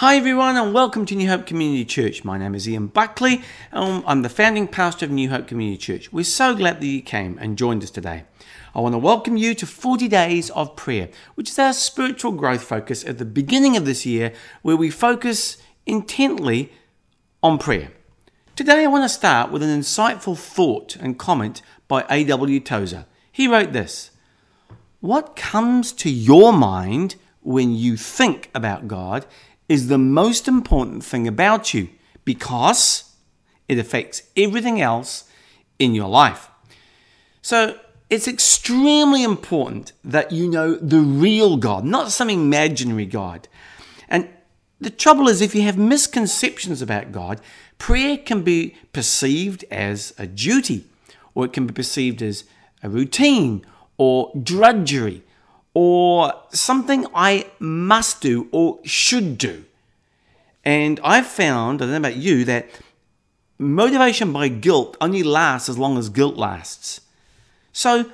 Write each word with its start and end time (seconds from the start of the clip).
Hi, 0.00 0.16
everyone, 0.16 0.58
and 0.58 0.74
welcome 0.74 1.06
to 1.06 1.14
New 1.14 1.26
Hope 1.26 1.46
Community 1.46 1.82
Church. 1.82 2.22
My 2.22 2.36
name 2.36 2.54
is 2.54 2.68
Ian 2.68 2.88
Buckley, 2.88 3.40
and 3.72 4.04
I'm 4.06 4.20
the 4.20 4.28
founding 4.28 4.68
pastor 4.68 5.06
of 5.06 5.10
New 5.10 5.30
Hope 5.30 5.48
Community 5.48 5.78
Church. 5.78 6.12
We're 6.12 6.24
so 6.24 6.54
glad 6.54 6.82
that 6.82 6.86
you 6.86 7.00
came 7.00 7.38
and 7.38 7.56
joined 7.56 7.82
us 7.82 7.90
today. 7.90 8.24
I 8.74 8.80
want 8.80 8.92
to 8.92 8.98
welcome 8.98 9.38
you 9.38 9.54
to 9.54 9.64
40 9.64 10.06
Days 10.08 10.50
of 10.50 10.76
Prayer, 10.76 11.08
which 11.34 11.48
is 11.48 11.58
our 11.58 11.72
spiritual 11.72 12.32
growth 12.32 12.62
focus 12.62 13.06
at 13.06 13.16
the 13.16 13.24
beginning 13.24 13.74
of 13.74 13.86
this 13.86 14.04
year, 14.04 14.34
where 14.60 14.76
we 14.76 14.90
focus 14.90 15.56
intently 15.86 16.70
on 17.42 17.56
prayer. 17.56 17.90
Today, 18.54 18.84
I 18.84 18.88
want 18.88 19.04
to 19.04 19.08
start 19.08 19.50
with 19.50 19.62
an 19.62 19.80
insightful 19.80 20.36
thought 20.36 20.96
and 20.96 21.18
comment 21.18 21.62
by 21.88 22.04
A.W. 22.10 22.60
Tozer. 22.60 23.06
He 23.32 23.48
wrote 23.48 23.72
this 23.72 24.10
What 25.00 25.36
comes 25.36 25.90
to 25.92 26.10
your 26.10 26.52
mind 26.52 27.16
when 27.40 27.74
you 27.74 27.96
think 27.96 28.50
about 28.54 28.88
God 28.88 29.24
is 29.68 29.88
the 29.88 29.98
most 29.98 30.48
important 30.48 31.04
thing 31.04 31.26
about 31.26 31.74
you 31.74 31.88
because 32.24 33.14
it 33.68 33.78
affects 33.78 34.22
everything 34.36 34.80
else 34.80 35.24
in 35.78 35.94
your 35.94 36.08
life. 36.08 36.48
So 37.42 37.78
it's 38.08 38.28
extremely 38.28 39.24
important 39.24 39.92
that 40.04 40.32
you 40.32 40.48
know 40.48 40.74
the 40.76 41.00
real 41.00 41.56
God, 41.56 41.84
not 41.84 42.12
some 42.12 42.30
imaginary 42.30 43.06
God. 43.06 43.48
And 44.08 44.28
the 44.80 44.90
trouble 44.90 45.28
is, 45.28 45.40
if 45.40 45.54
you 45.54 45.62
have 45.62 45.78
misconceptions 45.78 46.82
about 46.82 47.10
God, 47.10 47.40
prayer 47.78 48.16
can 48.16 48.42
be 48.42 48.76
perceived 48.92 49.64
as 49.70 50.14
a 50.18 50.26
duty, 50.26 50.86
or 51.34 51.46
it 51.46 51.52
can 51.52 51.66
be 51.66 51.72
perceived 51.72 52.22
as 52.22 52.44
a 52.82 52.88
routine 52.88 53.64
or 53.96 54.30
drudgery 54.40 55.22
or 55.78 56.32
something 56.54 57.06
I 57.14 57.50
must 57.58 58.22
do 58.22 58.48
or 58.50 58.78
should 58.82 59.36
do. 59.36 59.66
And 60.64 60.98
I've 61.04 61.26
found, 61.26 61.82
I 61.82 61.84
don't 61.84 61.90
know 61.90 61.98
about 61.98 62.16
you, 62.16 62.46
that 62.46 62.70
motivation 63.58 64.32
by 64.32 64.48
guilt 64.48 64.96
only 65.02 65.22
lasts 65.22 65.68
as 65.68 65.76
long 65.76 65.98
as 65.98 66.08
guilt 66.08 66.36
lasts. 66.36 67.02
So 67.74 68.10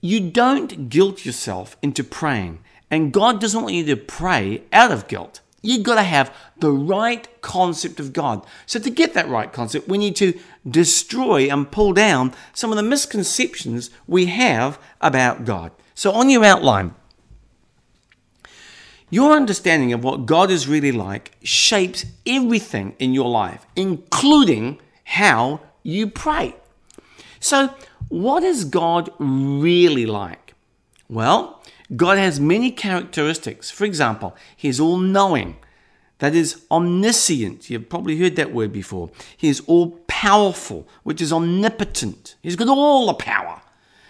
you 0.00 0.18
don't 0.18 0.88
guilt 0.88 1.24
yourself 1.24 1.76
into 1.80 2.02
praying. 2.02 2.58
And 2.90 3.12
God 3.12 3.40
doesn't 3.40 3.62
want 3.62 3.76
you 3.76 3.86
to 3.86 3.96
pray 3.96 4.64
out 4.72 4.90
of 4.90 5.06
guilt. 5.06 5.42
You've 5.62 5.84
got 5.84 5.96
to 5.96 6.02
have 6.02 6.34
the 6.58 6.72
right 6.72 7.28
concept 7.40 8.00
of 8.00 8.14
God. 8.14 8.44
So, 8.66 8.80
to 8.80 8.90
get 8.90 9.14
that 9.14 9.28
right 9.28 9.52
concept, 9.52 9.88
we 9.88 9.98
need 9.98 10.14
to 10.16 10.38
destroy 10.68 11.50
and 11.50 11.70
pull 11.70 11.92
down 11.92 12.34
some 12.52 12.70
of 12.70 12.76
the 12.76 12.84
misconceptions 12.84 13.90
we 14.06 14.26
have 14.26 14.78
about 15.00 15.44
God. 15.44 15.72
So, 15.96 16.12
on 16.12 16.28
your 16.28 16.44
outline, 16.44 16.94
your 19.08 19.32
understanding 19.32 19.94
of 19.94 20.04
what 20.04 20.26
God 20.26 20.50
is 20.50 20.68
really 20.68 20.92
like 20.92 21.32
shapes 21.42 22.04
everything 22.26 22.94
in 22.98 23.14
your 23.14 23.30
life, 23.30 23.66
including 23.74 24.78
how 25.04 25.60
you 25.82 26.06
pray. 26.06 26.54
So, 27.40 27.74
what 28.10 28.42
is 28.42 28.66
God 28.66 29.10
really 29.18 30.04
like? 30.04 30.54
Well, 31.08 31.62
God 31.96 32.18
has 32.18 32.38
many 32.38 32.70
characteristics. 32.70 33.70
For 33.70 33.86
example, 33.86 34.36
He's 34.54 34.78
all 34.78 34.98
knowing, 34.98 35.56
that 36.18 36.34
is 36.34 36.62
omniscient. 36.70 37.70
You've 37.70 37.88
probably 37.88 38.18
heard 38.18 38.36
that 38.36 38.52
word 38.52 38.70
before. 38.70 39.10
He 39.34 39.48
is 39.48 39.60
all 39.66 39.98
powerful, 40.08 40.86
which 41.04 41.22
is 41.22 41.32
omnipotent. 41.32 42.36
He's 42.42 42.56
got 42.56 42.68
all 42.68 43.06
the 43.06 43.14
power. 43.14 43.62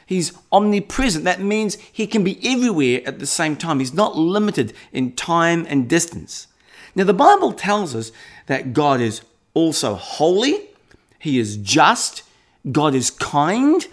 He's 0.06 0.32
omnipresent. 0.52 1.24
That 1.24 1.40
means 1.40 1.74
he 1.92 2.06
can 2.06 2.22
be 2.22 2.38
everywhere 2.48 3.02
at 3.04 3.18
the 3.18 3.26
same 3.26 3.56
time. 3.56 3.80
He's 3.80 3.92
not 3.92 4.16
limited 4.16 4.72
in 4.92 5.12
time 5.12 5.66
and 5.68 5.88
distance. 5.88 6.46
Now, 6.94 7.04
the 7.04 7.12
Bible 7.12 7.52
tells 7.52 7.94
us 7.94 8.12
that 8.46 8.72
God 8.72 9.00
is 9.00 9.20
also 9.52 9.96
holy, 9.96 10.70
he 11.18 11.38
is 11.38 11.56
just, 11.56 12.22
God 12.70 12.94
is 12.94 13.10
kind, 13.10 13.86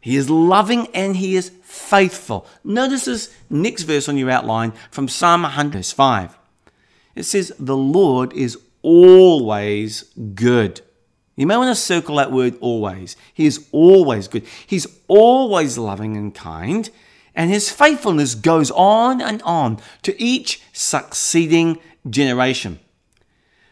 he 0.00 0.16
is 0.16 0.30
loving, 0.30 0.86
and 0.88 1.16
he 1.16 1.36
is 1.36 1.52
faithful. 1.62 2.46
Notice 2.64 3.04
this 3.04 3.34
next 3.50 3.82
verse 3.82 4.08
on 4.08 4.16
your 4.16 4.30
outline 4.30 4.72
from 4.90 5.06
Psalm 5.06 5.42
100, 5.42 5.72
verse 5.78 5.92
5. 5.92 6.38
It 7.14 7.24
says, 7.24 7.52
The 7.58 7.76
Lord 7.76 8.32
is 8.32 8.58
always 8.82 10.04
good. 10.34 10.80
You 11.38 11.46
may 11.46 11.56
want 11.56 11.70
to 11.70 11.80
circle 11.80 12.16
that 12.16 12.32
word 12.32 12.58
always. 12.60 13.14
He 13.32 13.46
is 13.46 13.68
always 13.70 14.26
good. 14.26 14.44
He's 14.66 14.88
always 15.06 15.78
loving 15.78 16.16
and 16.16 16.34
kind, 16.34 16.90
and 17.32 17.48
his 17.48 17.70
faithfulness 17.70 18.34
goes 18.34 18.72
on 18.72 19.20
and 19.20 19.40
on 19.42 19.78
to 20.02 20.20
each 20.20 20.60
succeeding 20.72 21.78
generation. 22.10 22.80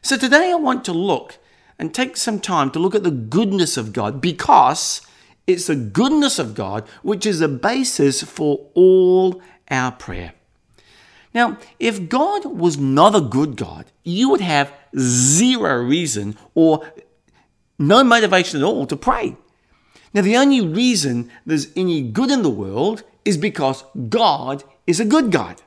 So 0.01 0.17
today 0.17 0.53
I 0.53 0.55
want 0.55 0.85
to 0.85 0.93
look 0.93 1.39
and 1.77 1.93
take 1.93 2.17
some 2.17 2.39
time 2.39 2.71
to 2.71 2.79
look 2.79 2.95
at 2.95 3.03
the 3.03 3.11
goodness 3.11 3.77
of 3.77 3.93
God 3.93 4.21
because 4.21 5.03
it's 5.49 5.67
the 5.67 5.75
goodness 5.75 6.39
of 6.39 6.55
God 6.55 6.87
which 7.03 7.27
is 7.27 7.41
the 7.41 7.49
basis 7.49 8.23
for 8.23 8.65
all 8.75 9.43
our 9.73 9.91
prayer. 9.91 10.35
Now, 11.35 11.59
if 11.81 12.09
God 12.09 12.45
was 12.45 12.79
not 12.79 13.17
a 13.17 13.21
good 13.21 13.57
God, 13.57 13.87
you 14.05 14.31
would 14.31 14.41
have 14.41 14.73
zero 14.97 15.83
reason 15.83 16.39
or 16.55 16.87
no 17.79 18.03
motivation 18.05 18.61
at 18.61 18.65
all 18.65 18.87
to 18.87 18.97
pray. 18.97 19.37
Now, 20.15 20.23
the 20.23 20.37
only 20.37 20.61
reason 20.61 21.31
there's 21.45 21.69
any 21.77 22.03
good 22.03 22.31
in 22.31 22.43
the 22.43 22.51
world 22.51 23.03
is 23.25 23.37
because 23.37 23.85
God 24.09 24.65
is 24.87 25.01
a 25.01 25.05
good 25.05 25.31
God. 25.31 25.63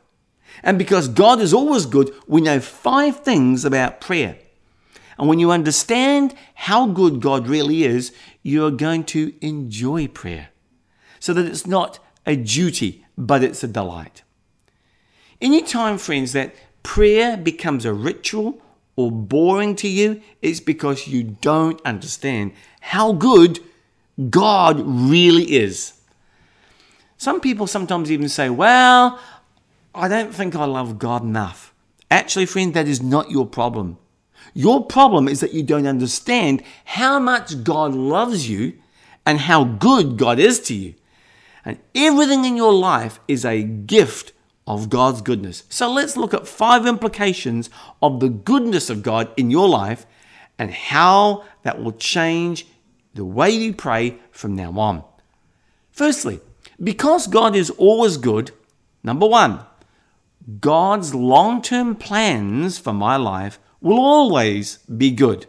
And 0.63 0.77
because 0.77 1.07
God 1.07 1.39
is 1.39 1.53
always 1.53 1.85
good, 1.85 2.13
we 2.27 2.41
know 2.41 2.59
five 2.59 3.19
things 3.19 3.63
about 3.63 4.01
prayer. 4.01 4.37
And 5.17 5.27
when 5.27 5.39
you 5.39 5.51
understand 5.51 6.33
how 6.55 6.87
good 6.87 7.21
God 7.21 7.47
really 7.47 7.83
is, 7.83 8.13
you're 8.41 8.71
going 8.71 9.03
to 9.05 9.33
enjoy 9.41 10.07
prayer. 10.07 10.49
So 11.19 11.33
that 11.33 11.45
it's 11.45 11.67
not 11.67 11.99
a 12.25 12.35
duty, 12.35 13.05
but 13.17 13.43
it's 13.43 13.63
a 13.63 13.67
delight. 13.67 14.23
Anytime, 15.41 15.97
friends, 15.97 16.33
that 16.33 16.55
prayer 16.83 17.37
becomes 17.37 17.85
a 17.85 17.93
ritual 17.93 18.61
or 18.99 19.09
boring 19.09 19.77
to 19.77 19.87
you, 19.87 20.21
it's 20.41 20.59
because 20.59 21.07
you 21.07 21.23
don't 21.23 21.81
understand 21.85 22.51
how 22.81 23.13
good 23.13 23.61
God 24.29 24.81
really 24.83 25.55
is. 25.55 25.93
Some 27.17 27.39
people 27.39 27.65
sometimes 27.65 28.11
even 28.11 28.27
say, 28.27 28.49
Well, 28.49 29.17
I 29.95 30.09
don't 30.09 30.35
think 30.35 30.53
I 30.53 30.65
love 30.65 30.99
God 30.99 31.23
enough. 31.23 31.73
Actually, 32.11 32.45
friend, 32.45 32.73
that 32.73 32.89
is 32.89 33.01
not 33.01 33.31
your 33.31 33.45
problem. 33.45 33.97
Your 34.53 34.85
problem 34.85 35.29
is 35.29 35.39
that 35.39 35.53
you 35.53 35.63
don't 35.63 35.87
understand 35.87 36.61
how 36.83 37.19
much 37.19 37.63
God 37.63 37.95
loves 37.95 38.49
you 38.49 38.73
and 39.25 39.39
how 39.39 39.63
good 39.63 40.17
God 40.17 40.39
is 40.39 40.59
to 40.61 40.73
you. 40.73 40.95
And 41.63 41.79
everything 41.95 42.43
in 42.43 42.57
your 42.57 42.73
life 42.73 43.21
is 43.29 43.45
a 43.45 43.63
gift 43.63 44.33
of 44.69 44.89
God's 44.89 45.21
goodness. 45.23 45.63
So 45.67 45.91
let's 45.91 46.15
look 46.15 46.33
at 46.33 46.47
five 46.47 46.85
implications 46.85 47.71
of 48.03 48.19
the 48.19 48.29
goodness 48.29 48.91
of 48.91 49.01
God 49.01 49.29
in 49.35 49.49
your 49.49 49.67
life 49.67 50.05
and 50.59 50.71
how 50.71 51.43
that 51.63 51.81
will 51.81 51.93
change 51.93 52.67
the 53.15 53.25
way 53.25 53.49
you 53.49 53.73
pray 53.73 54.19
from 54.31 54.55
now 54.55 54.71
on. 54.79 55.03
Firstly, 55.91 56.39
because 56.81 57.25
God 57.25 57.55
is 57.55 57.71
always 57.71 58.17
good, 58.17 58.51
number 59.03 59.25
one, 59.25 59.61
God's 60.61 61.15
long 61.15 61.63
term 61.63 61.95
plans 61.95 62.77
for 62.77 62.93
my 62.93 63.15
life 63.15 63.59
will 63.81 63.99
always 63.99 64.77
be 64.83 65.09
good. 65.09 65.47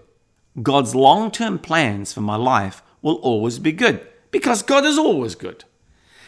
God's 0.62 0.94
long 0.94 1.30
term 1.30 1.59
plans 1.59 2.14
for 2.14 2.22
my 2.22 2.36
life 2.36 2.82
will 3.03 3.16
always 3.16 3.59
be 3.59 3.72
good 3.72 4.06
because 4.30 4.62
God 4.62 4.86
is 4.86 4.97
always 4.97 5.34
good. 5.34 5.64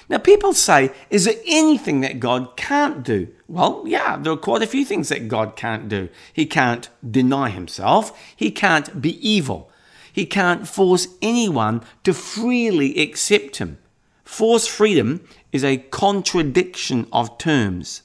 Now, 0.08 0.18
people 0.18 0.52
say, 0.52 0.90
is 1.10 1.24
there 1.24 1.36
anything 1.46 2.00
that 2.00 2.20
God 2.20 2.56
can't 2.56 3.02
do? 3.02 3.28
Well, 3.48 3.84
yeah, 3.86 4.16
there 4.16 4.32
are 4.32 4.36
quite 4.36 4.62
a 4.62 4.66
few 4.66 4.84
things 4.84 5.08
that 5.08 5.28
God 5.28 5.56
can't 5.56 5.88
do. 5.88 6.08
He 6.32 6.46
can't 6.46 6.88
deny 7.08 7.50
himself, 7.50 8.18
he 8.36 8.50
can't 8.50 9.00
be 9.00 9.26
evil, 9.26 9.70
he 10.12 10.26
can't 10.26 10.68
force 10.68 11.08
anyone 11.20 11.82
to 12.04 12.12
freely 12.12 13.00
accept 13.00 13.56
him. 13.56 13.78
Forced 14.24 14.70
freedom 14.70 15.26
is 15.52 15.64
a 15.64 15.78
contradiction 15.78 17.06
of 17.12 17.38
terms. 17.38 18.02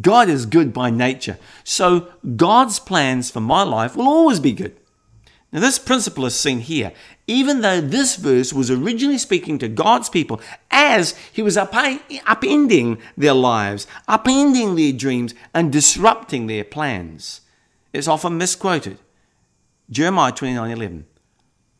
God 0.00 0.28
is 0.28 0.46
good 0.46 0.72
by 0.72 0.90
nature, 0.90 1.38
so 1.62 2.08
God's 2.36 2.80
plans 2.80 3.30
for 3.30 3.40
my 3.40 3.62
life 3.62 3.94
will 3.94 4.08
always 4.08 4.40
be 4.40 4.52
good. 4.52 4.76
Now, 5.54 5.60
this 5.60 5.78
principle 5.78 6.26
is 6.26 6.34
seen 6.34 6.58
here, 6.58 6.92
even 7.28 7.60
though 7.60 7.80
this 7.80 8.16
verse 8.16 8.52
was 8.52 8.72
originally 8.72 9.18
speaking 9.18 9.56
to 9.60 9.68
God's 9.68 10.08
people 10.08 10.40
as 10.68 11.14
He 11.32 11.42
was 11.42 11.56
upending 11.56 13.00
their 13.16 13.34
lives, 13.34 13.86
upending 14.08 14.74
their 14.76 14.92
dreams, 14.92 15.32
and 15.54 15.72
disrupting 15.72 16.48
their 16.48 16.64
plans. 16.64 17.42
It's 17.92 18.08
often 18.08 18.36
misquoted. 18.36 18.98
Jeremiah 19.88 20.32
29 20.32 20.72
11. 20.72 21.06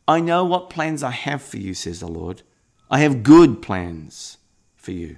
I 0.06 0.20
know 0.20 0.44
what 0.44 0.70
plans 0.70 1.02
I 1.02 1.10
have 1.10 1.42
for 1.42 1.56
you, 1.56 1.74
says 1.74 1.98
the 1.98 2.06
Lord. 2.06 2.42
I 2.88 3.00
have 3.00 3.24
good 3.24 3.60
plans 3.60 4.36
for 4.76 4.92
you, 4.92 5.16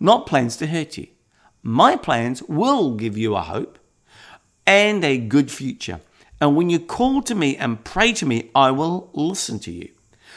not 0.00 0.26
plans 0.26 0.56
to 0.56 0.66
hurt 0.66 0.98
you. 0.98 1.06
My 1.62 1.94
plans 1.94 2.42
will 2.42 2.96
give 2.96 3.16
you 3.16 3.36
a 3.36 3.42
hope 3.42 3.78
and 4.66 5.04
a 5.04 5.16
good 5.16 5.52
future. 5.52 6.00
And 6.44 6.56
when 6.56 6.68
you 6.68 6.78
call 6.78 7.22
to 7.22 7.34
me 7.34 7.56
and 7.56 7.82
pray 7.84 8.12
to 8.12 8.26
me, 8.26 8.50
I 8.54 8.70
will 8.70 9.08
listen 9.14 9.58
to 9.60 9.72
you. 9.72 9.88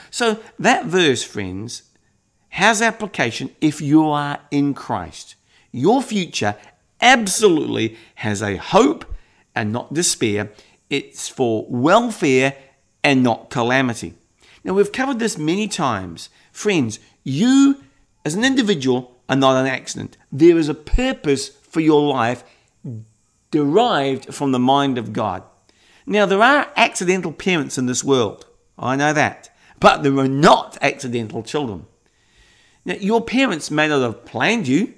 So 0.09 0.39
that 0.57 0.85
verse, 0.85 1.21
friends, 1.21 1.83
has 2.47 2.81
application 2.81 3.53
if 3.59 3.81
you 3.81 4.05
are 4.05 4.39
in 4.49 4.73
Christ. 4.73 5.35
Your 5.73 6.01
future 6.01 6.55
absolutely 7.01 7.97
has 8.15 8.41
a 8.41 8.55
hope 8.55 9.03
and 9.53 9.73
not 9.73 9.93
despair. 9.93 10.49
It's 10.89 11.27
for 11.27 11.65
welfare 11.67 12.55
and 13.03 13.21
not 13.21 13.49
calamity. 13.49 14.13
Now, 14.63 14.75
we've 14.75 14.93
covered 14.93 15.19
this 15.19 15.37
many 15.37 15.67
times. 15.67 16.29
Friends, 16.53 17.01
you 17.25 17.83
as 18.23 18.33
an 18.33 18.45
individual 18.45 19.19
are 19.27 19.35
not 19.35 19.59
an 19.59 19.67
accident. 19.67 20.15
There 20.31 20.57
is 20.57 20.69
a 20.69 20.73
purpose 20.73 21.49
for 21.49 21.81
your 21.81 22.01
life 22.01 22.45
derived 23.51 24.33
from 24.33 24.53
the 24.53 24.59
mind 24.59 24.97
of 24.97 25.11
God. 25.11 25.43
Now, 26.09 26.25
there 26.25 26.41
are 26.41 26.71
accidental 26.77 27.33
parents 27.33 27.77
in 27.77 27.85
this 27.85 28.01
world. 28.01 28.45
I 28.79 28.95
know 28.95 29.11
that. 29.11 29.49
But 29.81 30.03
there 30.03 30.17
are 30.17 30.27
not 30.27 30.77
accidental 30.81 31.43
children. 31.43 31.85
Now, 32.85 32.95
your 32.95 33.21
parents 33.21 33.69
may 33.69 33.89
not 33.89 34.01
have 34.01 34.25
planned 34.25 34.69
you, 34.69 34.93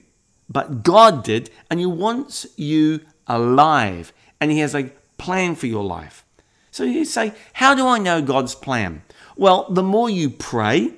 but 0.47 0.83
God 0.83 1.23
did, 1.23 1.49
and 1.69 1.79
He 1.79 1.85
wants 1.87 2.45
you 2.55 3.01
alive, 3.25 4.13
and 4.39 4.51
He 4.51 4.59
has 4.59 4.75
a 4.75 4.91
plan 5.17 5.55
for 5.55 5.65
your 5.65 5.83
life. 5.83 6.23
So 6.69 6.83
you 6.83 7.03
say, 7.05 7.33
How 7.53 7.73
do 7.73 7.87
I 7.87 7.97
know 7.97 8.21
God's 8.21 8.53
plan? 8.53 9.01
Well, 9.35 9.65
the 9.69 9.83
more 9.83 10.11
you 10.11 10.29
pray, 10.29 10.93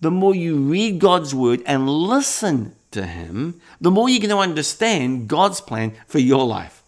the 0.00 0.10
more 0.10 0.34
you 0.34 0.56
read 0.56 1.00
God's 1.00 1.34
word 1.34 1.62
and 1.66 1.86
listen 1.86 2.74
to 2.92 3.04
Him, 3.06 3.60
the 3.78 3.90
more 3.90 4.08
you're 4.08 4.20
going 4.20 4.30
to 4.30 4.38
understand 4.38 5.28
God's 5.28 5.60
plan 5.60 5.92
for 6.06 6.18
your 6.18 6.46
life. 6.46 6.82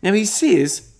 Now, 0.00 0.12
He 0.12 0.24
says, 0.24 0.92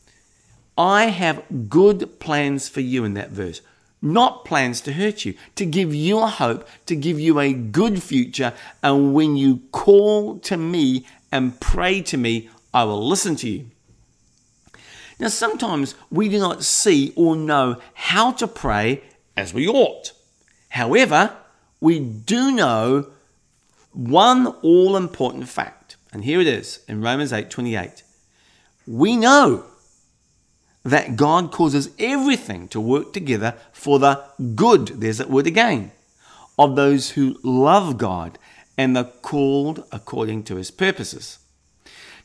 I 0.78 1.06
have 1.06 1.69
good 1.69 2.20
plans 2.20 2.69
for 2.69 2.80
you 2.80 3.04
in 3.04 3.14
that 3.14 3.30
verse 3.30 3.60
not 4.00 4.44
plans 4.44 4.80
to 4.82 4.92
hurt 4.92 5.25
you, 5.25 5.34
to 5.56 5.66
give 5.66 5.94
you 5.94 6.20
a 6.20 6.26
hope, 6.26 6.69
to 6.86 6.94
give 6.94 7.19
you 7.19 7.40
a 7.40 7.52
good 7.52 8.02
future. 8.02 8.52
And 8.82 9.12
when 9.14 9.36
you 9.36 9.62
call 9.72 10.38
to 10.40 10.56
me 10.56 11.06
and 11.32 11.58
pray 11.60 12.02
to 12.02 12.16
me, 12.16 12.48
I 12.72 12.84
will 12.84 13.06
listen 13.06 13.36
to 13.36 13.48
you. 13.48 13.70
Now, 15.19 15.28
sometimes 15.28 15.96
we 16.10 16.28
do 16.28 16.38
not 16.38 16.62
see 16.62 17.12
or 17.16 17.34
know 17.34 17.80
how 17.94 18.30
to 18.32 18.46
pray 18.46 19.02
as 19.36 19.52
we 19.52 19.66
ought. 19.66 20.12
However, 20.69 21.36
we 21.80 21.98
do 21.98 22.52
know 22.52 23.10
one 23.92 24.46
all 24.62 24.96
important 24.96 25.48
fact, 25.48 25.96
and 26.12 26.25
here 26.25 26.40
it 26.40 26.46
is 26.46 26.84
in 26.86 27.02
Romans 27.02 27.32
8 27.32 27.50
28. 27.50 28.04
We 28.86 29.16
know 29.16 29.64
that 30.90 31.17
God 31.17 31.50
causes 31.50 31.90
everything 31.99 32.69
to 32.69 32.81
work 32.81 33.12
together 33.12 33.55
for 33.73 33.99
the 33.99 34.23
good, 34.55 34.88
there's 35.00 35.19
that 35.19 35.31
word 35.31 35.46
again, 35.46 35.93
of 36.58 36.76
those 36.76 37.11
who 37.11 37.38
love 37.43 37.99
God 37.99 38.38
and 38.76 38.96
are 38.96 39.05
called 39.05 39.85
according 39.93 40.44
to 40.44 40.56
his 40.56 40.70
purposes. 40.70 41.38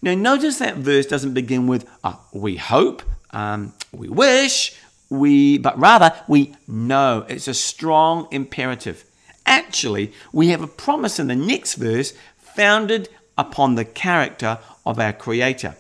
Now, 0.02 0.16
notice 0.16 0.60
that 0.60 0.78
verse 0.78 1.06
doesn't 1.06 1.34
begin 1.34 1.66
with 1.68 1.90
uh, 2.04 2.16
we 2.32 2.58
hope, 2.58 3.04
um, 3.32 3.74
we 3.92 4.10
wish, 4.10 4.78
we, 5.10 5.58
but 5.58 5.80
rather 5.80 6.14
we 6.28 6.56
know. 6.68 7.26
It's 7.30 7.48
a 7.48 7.54
strong 7.54 8.28
imperative. 8.32 9.06
Actually, 9.46 10.14
we 10.32 10.50
have 10.50 10.62
a 10.62 10.68
promise 10.68 11.20
in 11.20 11.28
the 11.28 11.36
next 11.36 11.76
verse 11.76 12.14
founded 12.38 13.10
upon 13.38 13.76
the 13.76 13.86
character 13.86 14.60
of 14.86 15.00
our 15.00 15.14
Creator. 15.14 15.76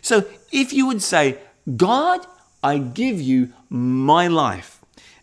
So, 0.00 0.24
if 0.52 0.72
you 0.72 0.86
would 0.86 1.02
say, 1.02 1.38
God, 1.74 2.26
I 2.62 2.78
give 2.78 3.20
you 3.20 3.52
my 3.68 4.28
life. 4.28 4.80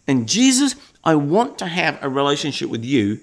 And 0.08 0.28
Jesus, 0.28 0.76
I 1.04 1.16
want 1.16 1.58
to 1.60 1.68
have 1.68 1.98
a 2.02 2.10
relationship 2.10 2.70
with 2.70 2.84
you. 2.84 3.22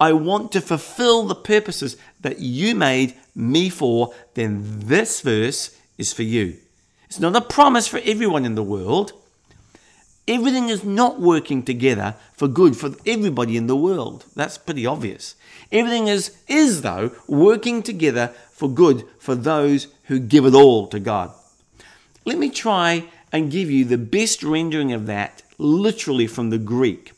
I 0.00 0.12
want 0.12 0.52
to 0.52 0.60
fulfill 0.60 1.24
the 1.24 1.34
purposes 1.34 1.96
that 2.20 2.38
you 2.38 2.74
made 2.74 3.14
me 3.34 3.68
for. 3.68 4.14
Then 4.34 4.62
this 4.64 5.20
verse 5.20 5.76
is 5.96 6.12
for 6.12 6.22
you. 6.22 6.56
It's 7.06 7.20
not 7.20 7.36
a 7.36 7.40
promise 7.40 7.88
for 7.88 8.00
everyone 8.04 8.44
in 8.44 8.54
the 8.54 8.62
world. 8.62 9.12
Everything 10.28 10.68
is 10.68 10.84
not 10.84 11.20
working 11.20 11.62
together 11.62 12.14
for 12.34 12.48
good 12.48 12.76
for 12.76 12.90
everybody 13.06 13.56
in 13.56 13.66
the 13.66 13.76
world. 13.76 14.26
That's 14.36 14.58
pretty 14.58 14.84
obvious. 14.84 15.34
Everything 15.72 16.06
is, 16.06 16.36
is 16.46 16.82
though, 16.82 17.12
working 17.26 17.82
together 17.82 18.28
for 18.52 18.68
good 18.68 19.04
for 19.18 19.34
those 19.34 19.88
who 20.04 20.18
give 20.18 20.44
it 20.44 20.54
all 20.54 20.86
to 20.88 21.00
God. 21.00 21.32
Let 22.28 22.36
me 22.36 22.50
try 22.50 23.04
and 23.32 23.50
give 23.50 23.70
you 23.70 23.86
the 23.86 23.96
best 23.96 24.42
rendering 24.42 24.92
of 24.92 25.06
that 25.06 25.42
literally 25.56 26.26
from 26.26 26.50
the 26.50 26.58
Greek. 26.58 27.12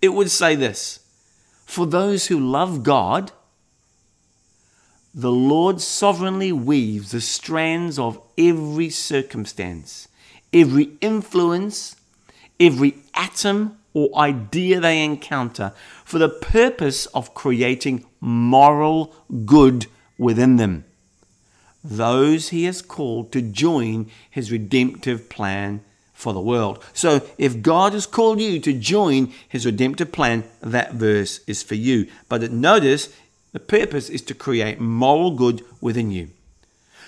It 0.00 0.10
would 0.10 0.30
say 0.30 0.54
this 0.54 1.00
For 1.66 1.84
those 1.84 2.28
who 2.28 2.38
love 2.38 2.84
God, 2.84 3.32
the 5.12 5.32
Lord 5.32 5.80
sovereignly 5.80 6.52
weaves 6.52 7.10
the 7.10 7.20
strands 7.20 7.98
of 7.98 8.22
every 8.38 8.88
circumstance, 8.88 10.06
every 10.52 10.92
influence, 11.00 11.96
every 12.60 12.98
atom 13.14 13.78
or 13.94 14.16
idea 14.16 14.78
they 14.78 15.04
encounter 15.04 15.72
for 16.04 16.20
the 16.20 16.28
purpose 16.28 17.06
of 17.06 17.34
creating 17.34 18.06
moral 18.20 19.12
good 19.44 19.86
within 20.18 20.54
them 20.54 20.84
those 21.82 22.48
he 22.50 22.64
has 22.64 22.82
called 22.82 23.32
to 23.32 23.40
join 23.40 24.10
his 24.30 24.52
redemptive 24.52 25.28
plan 25.28 25.82
for 26.12 26.32
the 26.32 26.40
world. 26.40 26.84
So 26.92 27.22
if 27.38 27.62
God 27.62 27.94
has 27.94 28.06
called 28.06 28.40
you 28.40 28.60
to 28.60 28.72
join 28.72 29.32
his 29.48 29.64
redemptive 29.64 30.12
plan, 30.12 30.44
that 30.60 30.92
verse 30.92 31.40
is 31.46 31.62
for 31.62 31.74
you. 31.76 32.06
But 32.28 32.52
notice 32.52 33.08
the 33.52 33.60
purpose 33.60 34.10
is 34.10 34.22
to 34.22 34.34
create 34.34 34.80
moral 34.80 35.30
good 35.32 35.64
within 35.80 36.10
you. 36.10 36.28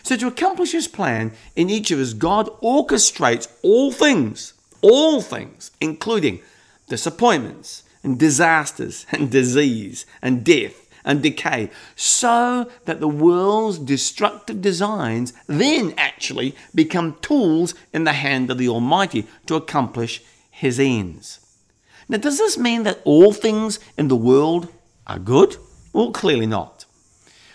So 0.02 0.16
to 0.16 0.26
accomplish 0.26 0.72
his 0.72 0.88
plan 0.88 1.32
in 1.54 1.70
each 1.70 1.90
of 1.90 2.00
us, 2.00 2.14
God 2.14 2.48
orchestrates 2.60 3.48
all 3.62 3.92
things, 3.92 4.54
all 4.80 5.20
things, 5.20 5.70
including 5.80 6.40
disappointments 6.88 7.84
and 8.02 8.18
disasters 8.18 9.06
and 9.12 9.30
disease 9.30 10.04
and 10.20 10.42
death 10.42 10.81
and 11.04 11.22
decay, 11.22 11.70
so 11.96 12.70
that 12.84 13.00
the 13.00 13.08
world's 13.08 13.78
destructive 13.78 14.60
designs 14.60 15.32
then 15.46 15.94
actually 15.96 16.54
become 16.74 17.16
tools 17.20 17.74
in 17.92 18.04
the 18.04 18.12
hand 18.12 18.50
of 18.50 18.58
the 18.58 18.68
Almighty 18.68 19.26
to 19.46 19.54
accomplish 19.54 20.22
His 20.50 20.78
ends. 20.78 21.40
Now, 22.08 22.18
does 22.18 22.38
this 22.38 22.58
mean 22.58 22.82
that 22.82 23.00
all 23.04 23.32
things 23.32 23.80
in 23.96 24.08
the 24.08 24.16
world 24.16 24.68
are 25.06 25.18
good? 25.18 25.56
Well, 25.92 26.10
clearly 26.10 26.46
not. 26.46 26.84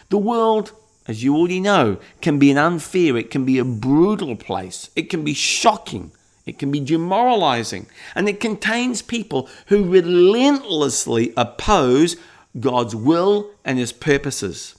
The 0.10 0.18
world, 0.18 0.72
as 1.08 1.24
you 1.24 1.36
already 1.36 1.60
know, 1.60 1.98
can 2.22 2.40
be 2.40 2.52
an 2.52 2.58
unfair, 2.58 3.18
it 3.18 3.30
can 3.30 3.46
be 3.46 3.58
a 3.58 3.66
brutal 3.66 4.36
place, 4.36 4.90
it 4.96 5.10
can 5.10 5.24
be 5.24 5.34
shocking, 5.34 6.12
it 6.46 6.58
can 6.58 6.72
be 6.72 6.80
demoralizing, 6.80 7.88
and 8.16 8.30
it 8.30 8.40
contains 8.40 9.02
people 9.02 9.50
who 9.68 9.84
relentlessly 9.90 11.34
oppose 11.36 12.16
God's 12.60 12.96
will 12.96 13.52
and 13.64 13.78
his 13.78 13.92
purposes. 13.92 14.76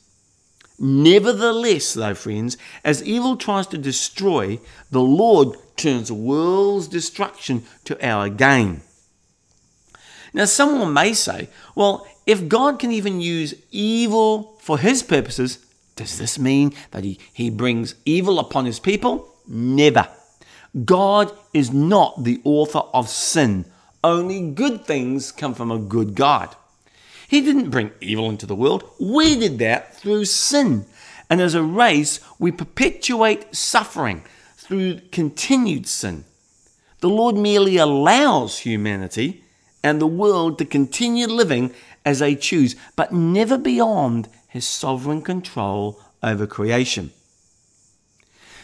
Nevertheless, 0.78 1.94
though, 1.94 2.14
friends, 2.14 2.56
as 2.84 3.02
evil 3.02 3.36
tries 3.36 3.66
to 3.68 3.78
destroy, 3.78 4.60
the 4.90 5.00
Lord 5.00 5.56
turns 5.76 6.08
the 6.08 6.14
world's 6.14 6.86
destruction 6.88 7.64
to 7.84 8.06
our 8.06 8.28
gain. 8.28 8.82
Now, 10.32 10.44
someone 10.44 10.92
may 10.92 11.14
say, 11.14 11.48
well, 11.74 12.06
if 12.26 12.48
God 12.48 12.78
can 12.78 12.92
even 12.92 13.20
use 13.20 13.54
evil 13.70 14.56
for 14.60 14.78
his 14.78 15.02
purposes, 15.02 15.64
does 15.96 16.18
this 16.18 16.38
mean 16.38 16.74
that 16.92 17.02
he, 17.02 17.18
he 17.32 17.50
brings 17.50 17.94
evil 18.04 18.38
upon 18.38 18.64
his 18.64 18.78
people? 18.78 19.34
Never. 19.48 20.06
God 20.84 21.32
is 21.52 21.72
not 21.72 22.22
the 22.22 22.40
author 22.44 22.80
of 22.94 23.08
sin. 23.08 23.64
Only 24.04 24.50
good 24.50 24.84
things 24.84 25.32
come 25.32 25.54
from 25.54 25.72
a 25.72 25.78
good 25.78 26.14
God. 26.14 26.54
He 27.28 27.42
didn't 27.42 27.70
bring 27.70 27.92
evil 28.00 28.30
into 28.30 28.46
the 28.46 28.54
world. 28.54 28.90
We 28.98 29.38
did 29.38 29.58
that 29.58 29.94
through 29.94 30.24
sin. 30.24 30.86
And 31.28 31.42
as 31.42 31.54
a 31.54 31.62
race, 31.62 32.20
we 32.38 32.50
perpetuate 32.50 33.54
suffering 33.54 34.24
through 34.56 35.00
continued 35.12 35.86
sin. 35.86 36.24
The 37.00 37.10
Lord 37.10 37.36
merely 37.36 37.76
allows 37.76 38.60
humanity 38.60 39.44
and 39.84 40.00
the 40.00 40.06
world 40.06 40.58
to 40.58 40.64
continue 40.64 41.26
living 41.26 41.72
as 42.04 42.20
they 42.20 42.34
choose, 42.34 42.74
but 42.96 43.12
never 43.12 43.58
beyond 43.58 44.28
his 44.48 44.66
sovereign 44.66 45.20
control 45.20 46.00
over 46.22 46.46
creation. 46.46 47.12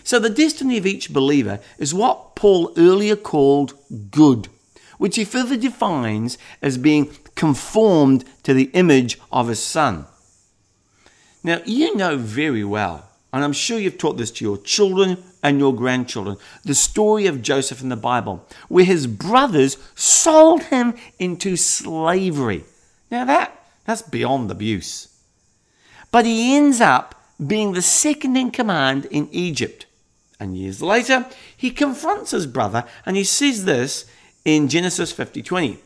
So, 0.03 0.19
the 0.19 0.31
destiny 0.31 0.77
of 0.79 0.87
each 0.87 1.13
believer 1.13 1.61
is 1.79 1.95
what 1.95 2.35
Paul 2.35 2.73
earlier 2.77 3.17
called 3.17 3.75
good, 4.11 4.49
which 4.99 5.17
he 5.17 5.25
further 5.25 5.57
defines 5.57 6.37
as 6.61 6.77
being 6.77 7.11
conformed 7.35 8.25
to 8.43 8.55
the 8.55 8.71
image 8.75 9.19
of 9.33 9.49
his 9.49 9.63
son. 9.63 10.07
Now, 11.43 11.61
you 11.67 11.95
know 11.95 12.17
very 12.17 12.65
well, 12.65 13.09
and 13.33 13.45
I'm 13.45 13.53
sure 13.53 13.79
you've 13.79 13.99
taught 13.99 14.17
this 14.17 14.31
to 14.33 14.45
your 14.45 14.59
children 14.59 15.23
and 15.43 15.59
your 15.59 15.75
grandchildren, 15.75 16.39
the 16.65 16.75
story 16.75 17.27
of 17.27 17.43
Joseph 17.43 17.83
in 17.83 17.91
the 17.91 17.97
Bible, 17.97 18.47
where 18.69 18.85
his 18.85 19.07
brothers 19.07 19.77
sold 19.95 20.65
him 20.65 20.95
into 21.19 21.57
slavery. 21.57 22.65
Now 23.11 23.27
that 23.27 23.61
that's 23.85 24.03
beyond 24.03 24.51
abuse. 24.51 25.09
But 26.11 26.25
he 26.25 26.57
ends 26.57 26.81
up 26.81 27.15
being 27.45 27.73
the 27.73 27.83
second 27.83 28.37
in 28.37 28.51
command 28.51 29.07
in 29.07 29.29
Egypt. 29.33 29.87
And 30.41 30.57
years 30.57 30.81
later, 30.81 31.27
he 31.57 31.71
confronts 31.71 32.31
his 32.31 32.47
brother 32.47 32.85
and 33.05 33.17
he 33.17 33.25
says 33.25 33.65
this 33.65 34.07
in 34.45 34.69
Genesis 34.69 35.13
50:20. 35.13 35.79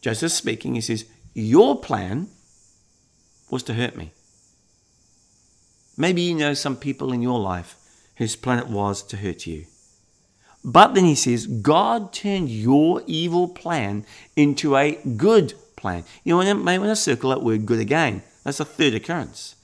Joseph 0.00 0.32
speaking, 0.32 0.74
he 0.74 0.80
says, 0.80 1.04
"Your 1.34 1.78
plan 1.78 2.28
was 3.50 3.62
to 3.64 3.74
hurt 3.74 3.96
me." 3.96 4.12
Maybe 5.96 6.22
you 6.22 6.34
know 6.34 6.54
some 6.54 6.76
people 6.76 7.12
in 7.12 7.20
your 7.20 7.38
life 7.38 7.76
whose 8.16 8.36
plan 8.36 8.58
it 8.58 8.68
was 8.68 9.02
to 9.02 9.16
hurt 9.18 9.46
you. 9.46 9.66
But 10.62 10.94
then 10.94 11.04
he 11.04 11.14
says, 11.14 11.46
God 11.46 12.12
turned 12.12 12.50
your 12.50 13.02
evil 13.06 13.48
plan 13.48 14.04
into 14.36 14.76
a 14.76 15.00
good 15.16 15.54
plan. 15.76 16.04
You 16.22 16.42
know, 16.42 16.54
may 16.54 16.78
want 16.78 16.90
to 16.90 16.96
circle 16.96 17.30
that 17.30 17.42
word 17.42 17.66
good 17.66 17.80
again. 17.80 18.22
That's 18.44 18.60
a 18.60 18.64
third 18.64 18.94
occurrence. 18.94 19.54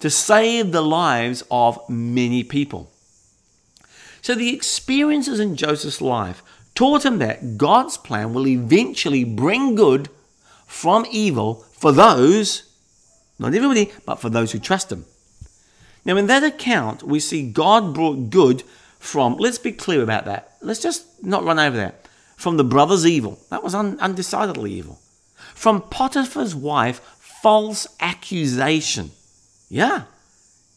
To 0.00 0.10
save 0.10 0.72
the 0.72 0.82
lives 0.82 1.42
of 1.50 1.78
many 1.88 2.44
people. 2.44 2.90
So 4.20 4.34
the 4.34 4.54
experiences 4.54 5.40
in 5.40 5.56
Joseph's 5.56 6.00
life 6.00 6.42
taught 6.82 7.04
him 7.04 7.18
that 7.18 7.56
God's 7.56 7.96
plan 7.96 8.34
will 8.34 8.48
eventually 8.48 9.22
bring 9.22 9.76
good 9.76 10.08
from 10.66 11.06
evil 11.12 11.64
for 11.74 11.92
those, 11.92 12.74
not 13.38 13.54
everybody, 13.54 13.92
but 14.04 14.16
for 14.16 14.28
those 14.28 14.50
who 14.50 14.58
trust 14.58 14.90
him. 14.90 15.04
Now, 16.04 16.16
in 16.16 16.26
that 16.26 16.42
account, 16.42 17.04
we 17.04 17.20
see 17.20 17.48
God 17.48 17.94
brought 17.94 18.30
good 18.30 18.64
from, 18.98 19.36
let's 19.36 19.58
be 19.58 19.70
clear 19.70 20.02
about 20.02 20.24
that. 20.24 20.56
Let's 20.60 20.82
just 20.82 21.22
not 21.22 21.44
run 21.44 21.60
over 21.60 21.76
that. 21.76 22.08
From 22.34 22.56
the 22.56 22.64
brother's 22.64 23.06
evil. 23.06 23.38
That 23.50 23.62
was 23.62 23.76
un- 23.76 24.00
undecidedly 24.00 24.72
evil. 24.72 24.98
From 25.54 25.82
Potiphar's 25.82 26.56
wife, 26.56 26.98
false 27.20 27.86
accusation. 28.00 29.12
Yeah, 29.68 30.06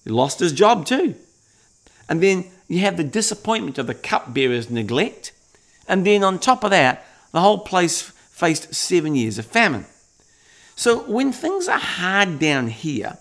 he 0.03 0.11
lost 0.11 0.37
his 0.37 0.53
job 0.53 0.85
too. 0.85 1.15
And 2.07 2.21
then 2.21 2.45
you 2.67 2.81
have 2.81 2.95
the 2.95 3.03
disappointment 3.03 3.79
of 3.79 3.87
the 3.87 3.95
cupbearer's 3.95 4.69
neglect. 4.69 5.31
And 5.87 6.05
then 6.05 6.23
on 6.23 6.39
top 6.39 6.63
of 6.63 6.71
that, 6.71 7.05
the 7.31 7.41
whole 7.41 7.59
place 7.59 8.01
faced 8.01 8.73
seven 8.73 9.15
years 9.15 9.37
of 9.37 9.45
famine. 9.45 9.85
So 10.75 11.03
when 11.03 11.31
things 11.31 11.67
are 11.67 11.79
hard 11.79 12.39
down 12.39 12.67
here, 12.67 13.17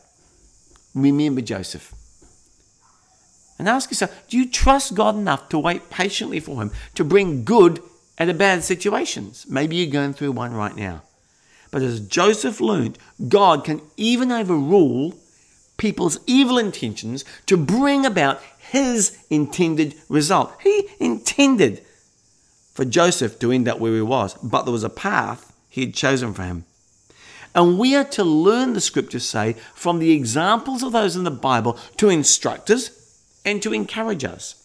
remember 0.94 1.40
Joseph. 1.40 1.94
And 3.58 3.68
ask 3.68 3.90
yourself 3.90 4.28
do 4.28 4.36
you 4.36 4.48
trust 4.48 4.94
God 4.94 5.14
enough 5.14 5.48
to 5.50 5.58
wait 5.58 5.90
patiently 5.90 6.40
for 6.40 6.60
Him 6.60 6.72
to 6.94 7.04
bring 7.04 7.44
good 7.44 7.80
out 8.18 8.28
of 8.28 8.38
bad 8.38 8.64
situations? 8.64 9.46
Maybe 9.48 9.76
you're 9.76 9.92
going 9.92 10.14
through 10.14 10.32
one 10.32 10.54
right 10.54 10.74
now. 10.74 11.02
But 11.70 11.82
as 11.82 12.00
Joseph 12.00 12.60
learned, 12.60 12.98
God 13.28 13.64
can 13.64 13.82
even 13.96 14.30
overrule 14.30 15.14
people's 15.76 16.18
evil 16.26 16.58
intentions 16.58 17.24
to 17.46 17.56
bring 17.56 18.06
about 18.06 18.40
His 18.58 19.18
intended 19.30 19.94
result. 20.08 20.52
He 20.62 20.88
intended 21.00 21.84
for 22.74 22.84
Joseph 22.84 23.38
to 23.38 23.52
end 23.52 23.68
up 23.68 23.78
where 23.78 23.94
he 23.94 24.02
was, 24.02 24.34
but 24.42 24.62
there 24.64 24.72
was 24.72 24.84
a 24.84 24.90
path 24.90 25.52
He 25.70 25.82
had 25.82 25.94
chosen 25.94 26.34
for 26.34 26.42
him. 26.42 26.64
And 27.54 27.78
we 27.78 27.94
are 27.94 28.04
to 28.04 28.24
learn, 28.24 28.72
the 28.72 28.80
scriptures 28.80 29.28
say, 29.28 29.54
from 29.74 30.00
the 30.00 30.10
examples 30.10 30.82
of 30.82 30.92
those 30.92 31.14
in 31.14 31.22
the 31.22 31.30
Bible 31.30 31.78
to 31.98 32.08
instruct 32.08 32.68
us 32.70 32.90
and 33.44 33.62
to 33.62 33.72
encourage 33.72 34.24
us. 34.24 34.60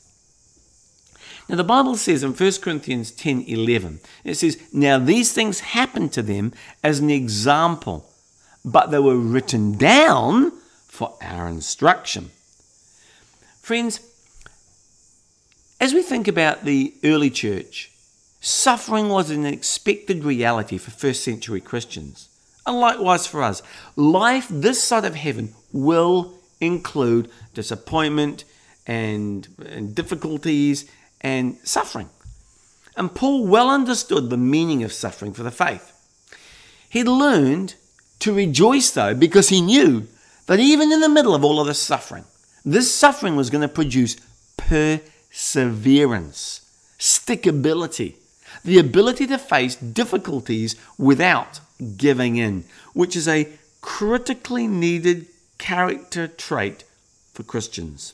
Now, 1.48 1.56
the 1.56 1.64
Bible 1.64 1.96
says 1.96 2.24
in 2.24 2.34
1 2.34 2.52
Corinthians 2.62 3.12
10 3.12 3.46
11, 3.48 4.00
it 4.24 4.36
says, 4.36 4.60
Now 4.72 5.00
these 5.00 5.34
things 5.34 5.60
happened 5.62 6.14
to 6.14 6.22
them 6.22 6.54
as 6.84 7.00
an 7.00 7.10
example, 7.10 8.08
but 8.64 8.92
they 8.92 9.00
were 9.00 9.18
written 9.18 9.78
down 9.78 10.52
for 10.88 11.18
our 11.22 11.48
instruction. 11.48 12.30
Friends, 13.62 14.00
as 15.82 15.94
we 15.94 16.02
think 16.02 16.28
about 16.28 16.66
the 16.66 16.94
early 17.04 17.30
church, 17.30 17.89
suffering 18.40 19.10
was 19.10 19.30
an 19.30 19.46
expected 19.46 20.24
reality 20.24 20.78
for 20.78 20.92
first 20.92 21.24
century 21.24 21.62
Christians. 21.62 22.30
And 22.66 22.80
likewise 22.80 23.26
for 23.26 23.42
us, 23.42 23.64
life 23.96 24.48
this 24.50 24.84
side 24.84 25.06
of 25.06 25.16
heaven 25.16 25.56
will 25.72 26.40
include 26.62 27.30
disappointment 27.54 28.44
and, 28.86 29.48
and 29.66 29.96
difficulties 29.96 30.90
and 31.22 31.58
suffering. 31.64 32.10
And 32.96 33.16
Paul 33.16 33.48
well 33.48 33.70
understood 33.70 34.30
the 34.30 34.38
meaning 34.38 34.84
of 34.84 34.92
suffering 34.92 35.34
for 35.34 35.44
the 35.44 35.52
faith. 35.52 35.94
He 36.90 37.04
learned 37.04 37.76
to 38.20 38.34
rejoice, 38.34 38.92
though, 38.92 39.14
because 39.14 39.50
he 39.50 39.62
knew 39.62 40.08
that 40.48 40.60
even 40.60 40.92
in 40.92 41.00
the 41.00 41.08
middle 41.08 41.34
of 41.34 41.44
all 41.44 41.62
of 41.62 41.68
this 41.68 41.82
suffering, 41.82 42.26
this 42.66 42.94
suffering 42.94 43.36
was 43.36 43.50
going 43.50 43.62
to 43.62 43.68
produce 43.68 44.18
perseverance, 44.58 46.62
stickability, 47.00 48.16
the 48.64 48.80
ability 48.80 49.28
to 49.28 49.38
face 49.38 49.76
difficulties 49.76 50.76
without 50.98 51.60
giving 51.98 52.36
in, 52.36 52.66
which 52.94 53.16
is 53.16 53.28
a 53.28 53.50
critically 53.82 54.68
needed 54.68 55.28
character 55.58 56.28
trait 56.28 56.84
for 57.34 57.44
Christians. 57.44 58.14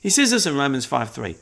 He 0.00 0.10
says 0.10 0.30
this 0.30 0.46
in 0.46 0.56
Romans 0.56 0.84
5 0.84 1.10
3. 1.10 1.36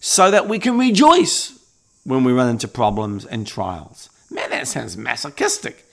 So 0.00 0.30
that 0.30 0.48
we 0.48 0.58
can 0.58 0.78
rejoice 0.78 1.58
when 2.04 2.24
we 2.24 2.32
run 2.32 2.48
into 2.48 2.66
problems 2.66 3.26
and 3.26 3.46
trials. 3.46 4.08
Man, 4.30 4.50
that 4.50 4.66
sounds 4.66 4.96
masochistic. 4.96 5.84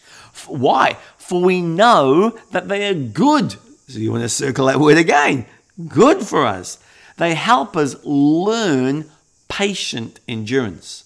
Why? 0.48 0.98
For 1.17 1.41
we 1.41 1.62
know 1.62 2.38
that 2.51 2.67
they 2.67 2.88
are 2.88 2.94
good. 2.94 3.56
So 3.88 4.00
you 4.00 4.12
want 4.12 4.24
to 4.24 4.29
circle 4.29 4.67
that 4.67 4.79
word 4.79 4.98
again. 4.98 5.46
Good 5.88 6.24
for 6.24 6.46
us. 6.46 6.77
They 7.17 7.34
help 7.34 7.75
us 7.75 7.96
learn 8.03 9.10
patient 9.47 10.19
endurance. 10.27 11.03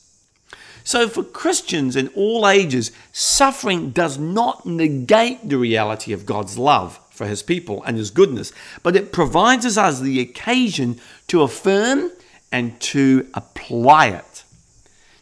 So, 0.84 1.08
for 1.08 1.24
Christians 1.24 1.96
in 1.96 2.08
all 2.10 2.48
ages, 2.48 2.92
suffering 3.12 3.92
does 3.92 4.18
not 4.18 4.66
negate 4.66 5.48
the 5.48 5.58
reality 5.58 6.12
of 6.12 6.26
God's 6.26 6.58
love 6.58 7.00
for 7.12 7.28
his 7.28 7.44
people 7.44 7.84
and 7.84 7.98
his 7.98 8.10
goodness, 8.10 8.52
but 8.82 8.96
it 8.96 9.12
provides 9.12 9.78
us 9.78 10.00
the 10.00 10.20
occasion 10.20 11.00
to 11.28 11.44
affirm 11.44 12.12
and 12.52 12.80
to 12.82 13.28
apply 13.34 14.08
it. 14.08 14.44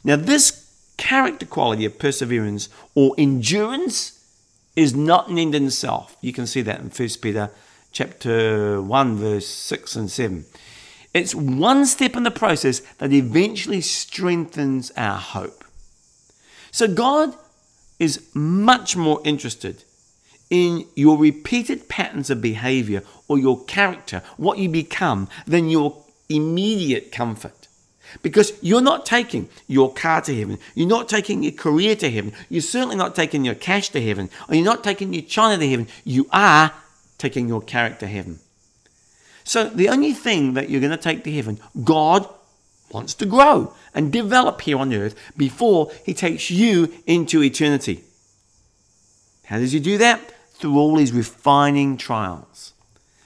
Now, 0.03 0.15
this 0.15 0.65
character 0.97 1.45
quality 1.45 1.85
of 1.85 1.99
perseverance 1.99 2.69
or 2.95 3.15
endurance 3.17 4.19
is 4.75 4.95
not 4.95 5.29
an 5.29 5.38
end 5.38 5.55
in 5.55 5.67
itself. 5.67 6.15
You 6.21 6.33
can 6.33 6.47
see 6.47 6.61
that 6.61 6.79
in 6.79 6.89
1 6.89 7.09
Peter 7.21 7.51
chapter 7.91 8.81
1 8.81 9.15
verse 9.17 9.47
6 9.47 9.95
and 9.95 10.11
7. 10.11 10.45
It's 11.13 11.34
one 11.34 11.86
step 11.86 12.16
in 12.16 12.24
the 12.24 12.32
process 12.32 12.80
that 13.00 13.12
eventually 13.13 13.82
strengthens 13.82 14.92
our 14.96 15.18
hope. 15.18 15.63
So 16.72 16.88
God 16.88 17.36
is 17.98 18.30
much 18.34 18.96
more 18.96 19.22
interested 19.24 19.84
in 20.50 20.86
your 20.96 21.18
repeated 21.18 21.89
patterns 21.89 22.30
of 22.30 22.42
behavior 22.42 23.04
or 23.28 23.38
your 23.38 23.63
character, 23.66 24.24
what 24.38 24.58
you 24.58 24.70
become, 24.70 25.28
than 25.46 25.70
your 25.70 26.04
immediate 26.28 27.12
comfort. 27.12 27.68
Because 28.24 28.54
you're 28.62 28.82
not 28.82 29.06
taking 29.06 29.50
your 29.68 29.94
car 29.94 30.22
to 30.22 30.36
heaven, 30.36 30.58
you're 30.74 30.88
not 30.88 31.08
taking 31.10 31.44
your 31.44 31.51
career 31.51 31.96
to 31.98 32.10
heaven, 32.10 32.34
you're 32.50 32.62
certainly 32.62 32.96
not 32.96 33.16
taking 33.16 33.46
your 33.46 33.56
cash 33.56 33.89
to 33.89 34.01
heaven, 34.01 34.30
or 34.48 34.56
you're 34.56 34.66
not 34.66 34.84
taking 34.84 35.13
your 35.13 35.24
China 35.24 35.60
to 35.60 35.70
heaven. 35.70 35.88
You 36.04 36.28
are 36.32 36.74
taking 37.20 37.48
your 37.48 37.62
character 37.62 38.01
to 38.01 38.08
heaven. 38.08 38.39
So 39.50 39.68
the 39.68 39.89
only 39.89 40.13
thing 40.13 40.53
that 40.53 40.70
you're 40.70 40.79
going 40.79 40.91
to 40.91 40.98
take 40.98 41.24
to 41.24 41.32
heaven, 41.32 41.60
God 41.84 42.29
wants 42.91 43.15
to 43.15 43.25
grow 43.25 43.74
and 43.96 44.13
develop 44.13 44.62
here 44.62 44.77
on 44.77 44.94
earth 44.94 45.15
before 45.36 45.91
he 46.06 46.13
takes 46.13 46.51
you 46.51 46.94
into 47.08 47.41
eternity. 47.41 48.03
How 49.46 49.58
does 49.58 49.72
he 49.72 49.79
do 49.79 49.98
that? 49.98 50.22
Through 50.53 50.77
all 50.77 50.96
these 50.96 51.12
refining 51.12 51.98
trials. 51.98 52.74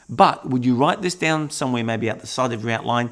But 0.08 0.50
would 0.50 0.64
you 0.64 0.78
write 0.78 1.02
this 1.02 1.14
down 1.14 1.50
somewhere, 1.50 1.84
maybe 1.84 2.10
at 2.10 2.22
the 2.22 2.28
side 2.28 2.54
of 2.54 2.64
your 2.64 2.72
outline? 2.72 3.10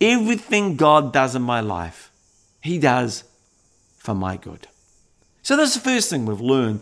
Everything 0.00 0.76
God 0.76 1.12
does 1.12 1.36
in 1.36 1.42
my 1.42 1.60
life, 1.60 2.10
he 2.62 2.78
does 2.78 3.24
for 3.98 4.14
my 4.14 4.38
good. 4.38 4.66
So 5.42 5.58
that's 5.58 5.74
the 5.74 5.80
first 5.80 6.08
thing 6.08 6.24
we've 6.24 6.40
learned 6.40 6.80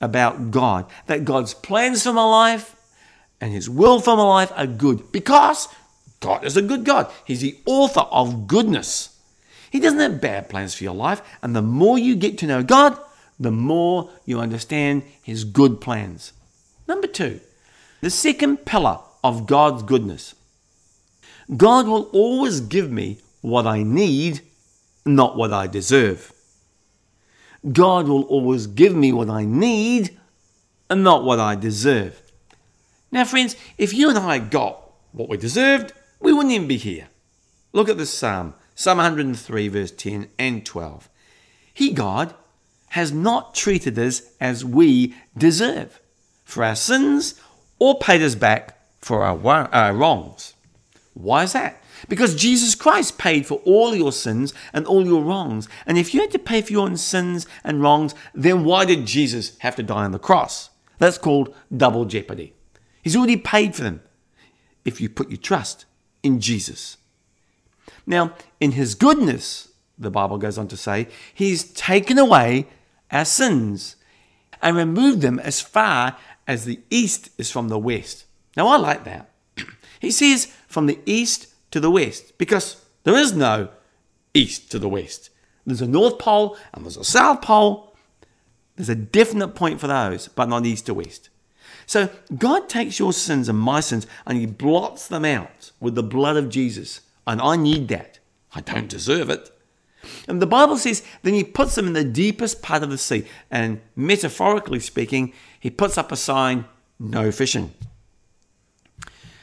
about 0.00 0.52
God 0.52 0.86
that 1.06 1.24
God's 1.24 1.52
plans 1.52 2.04
for 2.04 2.12
my 2.12 2.22
life 2.22 2.76
and 3.40 3.52
his 3.52 3.68
will 3.70 4.00
for 4.00 4.16
my 4.16 4.22
life 4.22 4.52
are 4.56 4.66
good 4.66 5.10
because 5.12 5.68
God 6.20 6.44
is 6.44 6.56
a 6.56 6.62
good 6.62 6.84
God. 6.84 7.10
He's 7.24 7.40
the 7.40 7.58
author 7.64 8.00
of 8.00 8.46
goodness. 8.46 9.16
He 9.70 9.80
doesn't 9.80 10.00
have 10.00 10.20
bad 10.20 10.48
plans 10.48 10.74
for 10.74 10.84
your 10.84 10.94
life. 10.94 11.22
And 11.42 11.54
the 11.54 11.62
more 11.62 11.98
you 11.98 12.16
get 12.16 12.38
to 12.38 12.46
know 12.46 12.62
God, 12.62 12.98
the 13.38 13.50
more 13.50 14.10
you 14.26 14.40
understand 14.40 15.04
his 15.22 15.44
good 15.44 15.80
plans. 15.80 16.32
Number 16.86 17.06
two, 17.06 17.40
The 18.00 18.10
second 18.10 18.64
pillar 18.64 18.98
of 19.22 19.46
God's 19.46 19.82
goodness 19.82 20.34
God 21.56 21.86
will 21.86 22.04
always 22.12 22.60
give 22.60 22.90
me 22.90 23.18
what 23.40 23.66
I 23.66 23.82
need, 23.82 24.40
not 25.04 25.36
what 25.36 25.52
I 25.52 25.66
deserve. 25.66 26.32
God 27.72 28.08
will 28.08 28.22
always 28.24 28.66
give 28.66 28.94
me 28.94 29.12
what 29.12 29.28
I 29.28 29.44
need 29.44 30.18
and 30.88 31.02
not 31.02 31.24
what 31.24 31.38
I 31.38 31.54
deserve. 31.56 32.19
Now, 33.12 33.24
friends, 33.24 33.56
if 33.76 33.92
you 33.92 34.08
and 34.08 34.18
I 34.18 34.38
got 34.38 34.90
what 35.12 35.28
we 35.28 35.36
deserved, 35.36 35.92
we 36.20 36.32
wouldn't 36.32 36.54
even 36.54 36.68
be 36.68 36.76
here. 36.76 37.08
Look 37.72 37.88
at 37.88 37.98
this 37.98 38.12
psalm, 38.12 38.54
Psalm 38.74 38.98
103, 38.98 39.68
verse 39.68 39.90
10 39.90 40.28
and 40.38 40.64
12. 40.64 41.08
He, 41.72 41.92
God, 41.92 42.34
has 42.90 43.12
not 43.12 43.54
treated 43.54 43.98
us 43.98 44.22
as 44.40 44.64
we 44.64 45.14
deserve 45.36 46.00
for 46.44 46.64
our 46.64 46.74
sins 46.74 47.40
or 47.78 47.98
paid 47.98 48.22
us 48.22 48.34
back 48.34 48.78
for 49.00 49.22
our, 49.22 49.68
our 49.72 49.94
wrongs. 49.94 50.54
Why 51.14 51.44
is 51.44 51.52
that? 51.52 51.82
Because 52.08 52.34
Jesus 52.34 52.74
Christ 52.74 53.18
paid 53.18 53.46
for 53.46 53.60
all 53.64 53.94
your 53.94 54.12
sins 54.12 54.54
and 54.72 54.86
all 54.86 55.04
your 55.04 55.22
wrongs. 55.22 55.68
And 55.86 55.98
if 55.98 56.14
you 56.14 56.20
had 56.20 56.30
to 56.32 56.38
pay 56.38 56.62
for 56.62 56.72
your 56.72 56.86
own 56.86 56.96
sins 56.96 57.46
and 57.62 57.82
wrongs, 57.82 58.14
then 58.34 58.64
why 58.64 58.84
did 58.84 59.06
Jesus 59.06 59.56
have 59.58 59.76
to 59.76 59.82
die 59.82 60.04
on 60.04 60.12
the 60.12 60.18
cross? 60.18 60.70
That's 60.98 61.18
called 61.18 61.54
double 61.74 62.04
jeopardy. 62.04 62.54
He's 63.02 63.16
already 63.16 63.36
paid 63.36 63.74
for 63.74 63.82
them 63.82 64.02
if 64.84 65.00
you 65.00 65.08
put 65.08 65.30
your 65.30 65.38
trust 65.38 65.84
in 66.22 66.40
Jesus. 66.40 66.96
Now, 68.06 68.34
in 68.60 68.72
his 68.72 68.94
goodness, 68.94 69.68
the 69.98 70.10
Bible 70.10 70.38
goes 70.38 70.58
on 70.58 70.68
to 70.68 70.76
say, 70.76 71.08
he's 71.32 71.64
taken 71.72 72.18
away 72.18 72.66
our 73.10 73.24
sins 73.24 73.96
and 74.62 74.76
removed 74.76 75.20
them 75.20 75.38
as 75.38 75.60
far 75.60 76.16
as 76.46 76.64
the 76.64 76.80
east 76.90 77.30
is 77.38 77.50
from 77.50 77.68
the 77.68 77.78
west. 77.78 78.26
Now, 78.56 78.68
I 78.68 78.76
like 78.76 79.04
that. 79.04 79.30
he 80.00 80.10
says 80.10 80.46
from 80.66 80.86
the 80.86 80.98
east 81.06 81.48
to 81.70 81.80
the 81.80 81.90
west 81.90 82.36
because 82.38 82.84
there 83.04 83.16
is 83.16 83.32
no 83.32 83.68
east 84.34 84.70
to 84.72 84.78
the 84.78 84.88
west. 84.88 85.30
There's 85.66 85.82
a 85.82 85.86
North 85.86 86.18
Pole 86.18 86.56
and 86.74 86.84
there's 86.84 86.96
a 86.96 87.04
South 87.04 87.42
Pole. 87.42 87.94
There's 88.76 88.88
a 88.88 88.94
definite 88.94 89.54
point 89.54 89.80
for 89.80 89.86
those, 89.86 90.28
but 90.28 90.48
not 90.48 90.66
east 90.66 90.86
to 90.86 90.94
west. 90.94 91.29
So 91.90 92.08
God 92.38 92.68
takes 92.68 93.00
your 93.00 93.12
sins 93.12 93.48
and 93.48 93.58
my 93.58 93.80
sins 93.80 94.06
and 94.24 94.38
He 94.38 94.46
blots 94.46 95.08
them 95.08 95.24
out 95.24 95.72
with 95.80 95.96
the 95.96 96.04
blood 96.04 96.36
of 96.36 96.48
Jesus. 96.48 97.00
And 97.26 97.40
I 97.40 97.56
need 97.56 97.88
that. 97.88 98.20
I 98.54 98.60
don't 98.60 98.88
deserve 98.88 99.28
it. 99.28 99.50
And 100.28 100.40
the 100.40 100.46
Bible 100.46 100.76
says 100.76 101.02
then 101.22 101.34
He 101.34 101.42
puts 101.42 101.74
them 101.74 101.88
in 101.88 101.94
the 101.94 102.04
deepest 102.04 102.62
part 102.62 102.84
of 102.84 102.90
the 102.90 102.96
sea. 102.96 103.26
And 103.50 103.80
metaphorically 103.96 104.78
speaking, 104.78 105.32
He 105.58 105.68
puts 105.68 105.98
up 105.98 106.12
a 106.12 106.16
sign 106.16 106.64
no 107.00 107.32
fishing. 107.32 107.74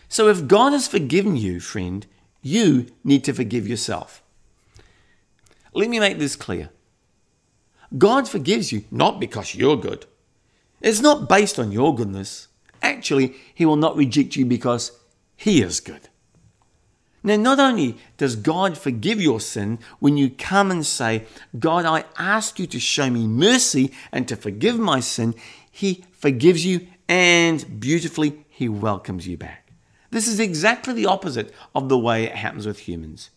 So 0.08 0.30
if 0.30 0.48
God 0.48 0.72
has 0.72 0.88
forgiven 0.88 1.36
you, 1.36 1.60
friend, 1.60 2.08
you 2.42 2.86
need 3.04 3.26
to 3.26 3.34
forgive 3.34 3.68
yourself. 3.68 4.24
Let 5.74 5.90
me 5.90 6.00
make 6.00 6.18
this 6.18 6.38
clear. 6.38 6.70
God 7.98 8.30
forgives 8.30 8.72
you 8.72 8.86
not 8.90 9.20
because 9.20 9.54
you're 9.54 9.76
good. 9.76 10.06
It's 10.82 11.02
not 11.02 11.28
based 11.28 11.58
on 11.60 11.72
your 11.72 11.96
goodness. 11.96 12.48
Actually, 12.82 13.36
He 13.54 13.66
will 13.66 13.76
not 13.76 13.96
reject 13.96 14.36
you 14.36 14.46
because 14.46 14.92
He 15.36 15.62
is 15.62 15.80
good. 15.80 16.10
Now, 17.24 17.36
not 17.36 17.60
only 17.60 17.98
does 18.18 18.36
God 18.36 18.78
forgive 18.78 19.20
your 19.20 19.40
sin 19.40 19.80
when 20.00 20.18
you 20.18 20.30
come 20.30 20.72
and 20.72 20.86
say, 20.86 21.26
God, 21.60 21.86
I 21.86 22.06
ask 22.18 22.60
you 22.60 22.68
to 22.68 22.80
show 22.80 23.10
me 23.10 23.28
mercy 23.28 23.92
and 24.12 24.28
to 24.28 24.36
forgive 24.36 24.80
my 24.80 25.00
sin, 25.00 25.36
He 25.70 26.06
forgives 26.12 26.66
you 26.66 26.88
and 27.10 27.80
beautifully 27.80 28.46
He 28.48 28.70
welcomes 28.70 29.28
you 29.28 29.38
back. 29.38 29.74
This 30.12 30.28
is 30.28 30.40
exactly 30.40 30.94
the 30.94 31.08
opposite 31.08 31.54
of 31.76 31.90
the 31.90 31.98
way 31.98 32.24
it 32.24 32.36
happens 32.36 32.66
with 32.66 32.80
humans. 32.80 33.30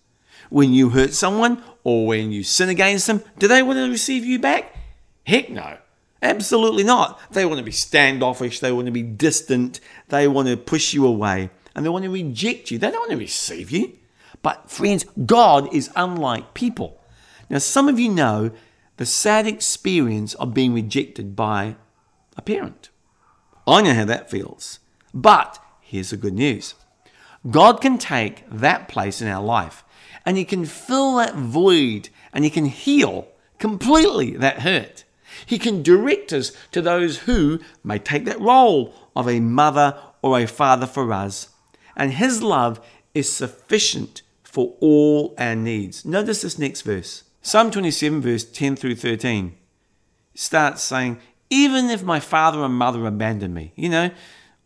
When 0.50 0.72
you 0.72 0.90
hurt 0.90 1.12
someone 1.12 1.62
or 1.83 2.07
when 2.07 2.33
you 2.33 2.44
sin 2.44 2.68
against 2.68 3.07
them, 3.07 3.22
do 3.38 3.48
they 3.48 3.62
want 3.62 3.79
to 3.79 3.90
receive 3.90 4.24
you 4.24 4.38
back? 4.38 4.76
Heck 5.24 5.50
no. 5.50 5.79
Absolutely 6.22 6.85
not. 6.85 7.20
They 7.33 7.46
want 7.46 7.59
to 7.59 7.64
be 7.64 7.72
standoffish, 7.72 8.61
they 8.61 8.72
want 8.72 8.87
to 8.87 8.92
be 8.92 9.02
distant, 9.02 9.80
they 10.09 10.28
want 10.28 10.48
to 10.48 10.56
push 10.56 10.92
you 10.92 11.06
away, 11.06 11.50
and 11.74 11.85
they 11.85 11.90
want 11.90 12.04
to 12.04 12.11
reject 12.11 12.70
you. 12.70 12.78
They 12.78 12.90
don't 12.90 13.00
want 13.00 13.12
to 13.12 13.16
receive 13.16 13.70
you. 13.70 13.96
But, 14.42 14.70
friends, 14.70 15.04
God 15.26 15.72
is 15.74 15.90
unlike 15.96 16.54
people. 16.54 17.00
Now, 17.48 17.59
some 17.59 17.88
of 17.88 17.98
you 17.98 18.09
know 18.09 18.50
the 18.96 19.06
sad 19.06 19.46
experience 19.46 20.35
of 20.35 20.54
being 20.54 20.74
rejected 20.74 21.35
by 21.35 21.76
a 22.37 22.42
parent. 22.42 22.90
I 23.66 23.83
know 23.83 23.94
how 23.94 24.04
that 24.04 24.30
feels. 24.30 24.78
But 25.12 25.59
Here's 25.90 26.11
the 26.11 26.16
good 26.16 26.35
news 26.35 26.76
God 27.50 27.80
can 27.80 27.98
take 27.98 28.48
that 28.48 28.87
place 28.87 29.20
in 29.20 29.26
our 29.26 29.42
life 29.42 29.83
and 30.24 30.37
He 30.37 30.44
can 30.44 30.64
fill 30.64 31.16
that 31.16 31.35
void 31.35 32.11
and 32.33 32.44
He 32.44 32.50
can 32.50 32.66
heal 32.66 33.26
completely 33.59 34.37
that 34.37 34.61
hurt. 34.61 35.02
He 35.50 35.58
can 35.58 35.82
direct 35.82 36.32
us 36.32 36.52
to 36.70 36.80
those 36.80 37.18
who 37.18 37.58
may 37.82 37.98
take 37.98 38.24
that 38.26 38.40
role 38.40 38.94
of 39.16 39.28
a 39.28 39.40
mother 39.40 39.98
or 40.22 40.38
a 40.38 40.46
father 40.46 40.86
for 40.86 41.12
us. 41.12 41.48
And 41.96 42.12
His 42.12 42.40
love 42.40 42.80
is 43.14 43.32
sufficient 43.32 44.22
for 44.44 44.76
all 44.78 45.34
our 45.38 45.56
needs. 45.56 46.04
Notice 46.04 46.42
this 46.42 46.56
next 46.56 46.82
verse 46.82 47.24
Psalm 47.42 47.72
27, 47.72 48.20
verse 48.20 48.44
10 48.44 48.76
through 48.76 48.94
13 48.94 49.56
starts 50.36 50.84
saying, 50.84 51.18
Even 51.50 51.90
if 51.90 52.04
my 52.04 52.20
father 52.20 52.62
and 52.62 52.74
mother 52.74 53.04
abandon 53.04 53.52
me, 53.52 53.72
you 53.74 53.88
know, 53.88 54.12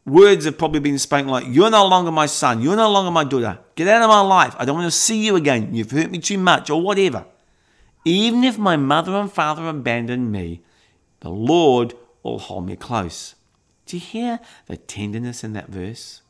words 0.05 0.45
have 0.45 0.59
probably 0.59 0.81
been 0.81 0.99
spoken 0.99 1.29
like, 1.29 1.47
You're 1.49 1.71
no 1.71 1.87
longer 1.87 2.13
my 2.13 2.27
son. 2.27 2.61
You're 2.61 2.77
no 2.77 2.91
longer 2.91 3.11
my 3.11 3.25
daughter. 3.25 3.59
Get 3.75 3.89
out 3.89 4.03
of 4.03 4.11
my 4.11 4.21
life. 4.21 4.55
I 4.59 4.67
don't 4.67 4.77
want 4.77 4.93
to 4.93 4.99
see 4.99 5.25
you 5.25 5.35
again. 5.37 5.75
You've 5.75 5.93
hurt 5.93 6.11
me 6.11 6.19
too 6.19 6.37
much, 6.37 6.69
or 6.69 6.83
whatever. 6.83 7.25
Even 8.05 8.45
if 8.45 8.59
my 8.59 8.77
mother 8.77 9.15
and 9.15 9.33
father 9.33 9.67
abandon 9.67 10.31
me, 10.31 10.61
the 11.25 11.31
Lord 11.31 11.95
will 12.23 12.39
hold 12.39 12.67
me 12.67 12.77
close. 12.77 13.35
Do 13.87 13.97
you 13.97 14.03
hear 14.03 14.41
the 14.67 14.77
tenderness 14.77 15.43
in 15.43 15.55
that 15.55 15.71
verse? 15.71 16.21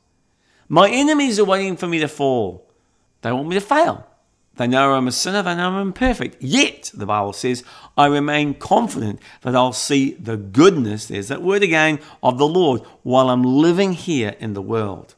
My 0.68 0.88
enemies 0.88 1.40
are 1.40 1.44
waiting 1.44 1.76
for 1.76 1.88
me 1.88 1.98
to 1.98 2.06
fall. 2.06 2.70
They 3.22 3.32
want 3.32 3.48
me 3.48 3.56
to 3.56 3.60
fail. 3.60 4.06
They 4.54 4.68
know 4.68 4.94
I'm 4.94 5.08
a 5.08 5.12
sinner, 5.12 5.42
they 5.42 5.56
know 5.56 5.70
I'm 5.70 5.88
imperfect. 5.88 6.40
Yet, 6.40 6.92
the 6.94 7.06
Bible 7.06 7.32
says, 7.32 7.64
I 7.98 8.06
remain 8.06 8.54
confident 8.54 9.18
that 9.42 9.56
I'll 9.56 9.72
see 9.72 10.12
the 10.12 10.36
goodness, 10.36 11.06
there's 11.06 11.26
that 11.26 11.42
word 11.42 11.64
again, 11.64 11.98
of 12.22 12.38
the 12.38 12.46
Lord 12.46 12.82
while 13.02 13.30
I'm 13.30 13.42
living 13.42 13.94
here 13.94 14.36
in 14.38 14.54
the 14.54 14.62
world. 14.62 15.16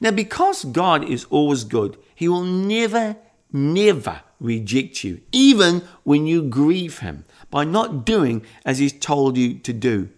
Now, 0.00 0.10
because 0.10 0.64
God 0.64 1.04
is 1.04 1.26
always 1.26 1.64
good, 1.64 1.98
He 2.14 2.28
will 2.28 2.44
never, 2.44 3.16
never 3.52 4.22
reject 4.40 5.04
you, 5.04 5.20
even 5.32 5.82
when 6.02 6.26
you 6.26 6.42
grieve 6.42 7.00
Him 7.00 7.26
by 7.50 7.64
not 7.64 8.04
doing 8.04 8.44
as 8.64 8.78
He's 8.78 8.92
told 8.92 9.36
you 9.36 9.54
to 9.58 9.72
do. 9.72 10.08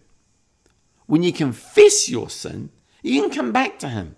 When 1.06 1.22
you 1.22 1.32
confess 1.32 2.08
your 2.08 2.28
sin, 2.28 2.70
you 3.02 3.22
can 3.22 3.30
come 3.30 3.52
back 3.52 3.78
to 3.80 3.88
Him 3.88 4.16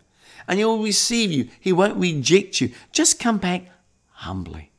and 0.48 0.58
He 0.58 0.64
will 0.64 0.82
receive 0.82 1.30
you. 1.30 1.48
He 1.58 1.72
won't 1.72 1.96
reject 1.96 2.60
you. 2.60 2.72
Just 2.92 3.20
come 3.20 3.38
back 3.38 3.66
humbly. 4.12 4.70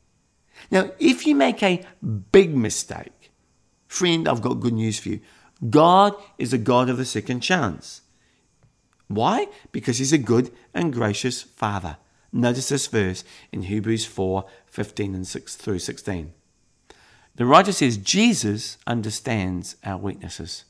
Now, 0.70 0.90
if 0.98 1.26
you 1.26 1.34
make 1.34 1.62
a 1.62 1.84
big 2.30 2.56
mistake, 2.56 3.30
friend, 3.86 4.28
I've 4.28 4.42
got 4.42 4.60
good 4.60 4.74
news 4.74 4.98
for 4.98 5.10
you. 5.10 5.20
God 5.68 6.14
is 6.38 6.52
a 6.52 6.58
God 6.58 6.88
of 6.88 6.96
the 6.96 7.04
second 7.04 7.40
chance. 7.40 8.02
Why? 9.08 9.46
Because 9.70 9.98
He's 9.98 10.12
a 10.12 10.18
good 10.18 10.50
and 10.74 10.92
gracious 10.92 11.42
Father. 11.42 11.98
Notice 12.32 12.70
this 12.70 12.86
verse 12.86 13.24
in 13.52 13.62
Hebrews 13.62 14.06
4 14.06 14.44
15 14.66 15.14
and 15.14 15.26
6 15.26 15.56
through 15.56 15.78
16. 15.78 16.32
The 17.36 17.46
writer 17.46 17.72
says, 17.72 17.96
Jesus 17.96 18.78
understands 18.86 19.76
our 19.84 19.96
weaknesses, 19.96 20.64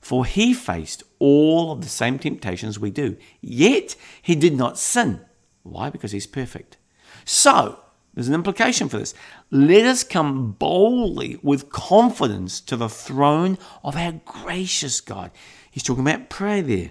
for 0.00 0.24
he 0.24 0.52
faced 0.52 1.02
all 1.18 1.72
of 1.72 1.82
the 1.82 1.88
same 1.88 2.18
temptations 2.18 2.78
we 2.78 2.90
do, 2.90 3.16
yet 3.40 3.94
he 4.20 4.34
did 4.34 4.56
not 4.56 4.78
sin. 4.78 5.20
Why? 5.62 5.90
Because 5.90 6.12
he's 6.12 6.26
perfect. 6.26 6.78
So, 7.24 7.80
there's 8.14 8.28
an 8.28 8.34
implication 8.34 8.88
for 8.88 8.98
this. 8.98 9.14
Let 9.50 9.86
us 9.86 10.02
come 10.02 10.52
boldly 10.52 11.38
with 11.42 11.70
confidence 11.70 12.60
to 12.62 12.76
the 12.76 12.88
throne 12.88 13.56
of 13.84 13.96
our 13.96 14.12
gracious 14.24 15.00
God. 15.00 15.30
He's 15.70 15.84
talking 15.84 16.06
about 16.06 16.28
prayer 16.28 16.62
there. 16.62 16.90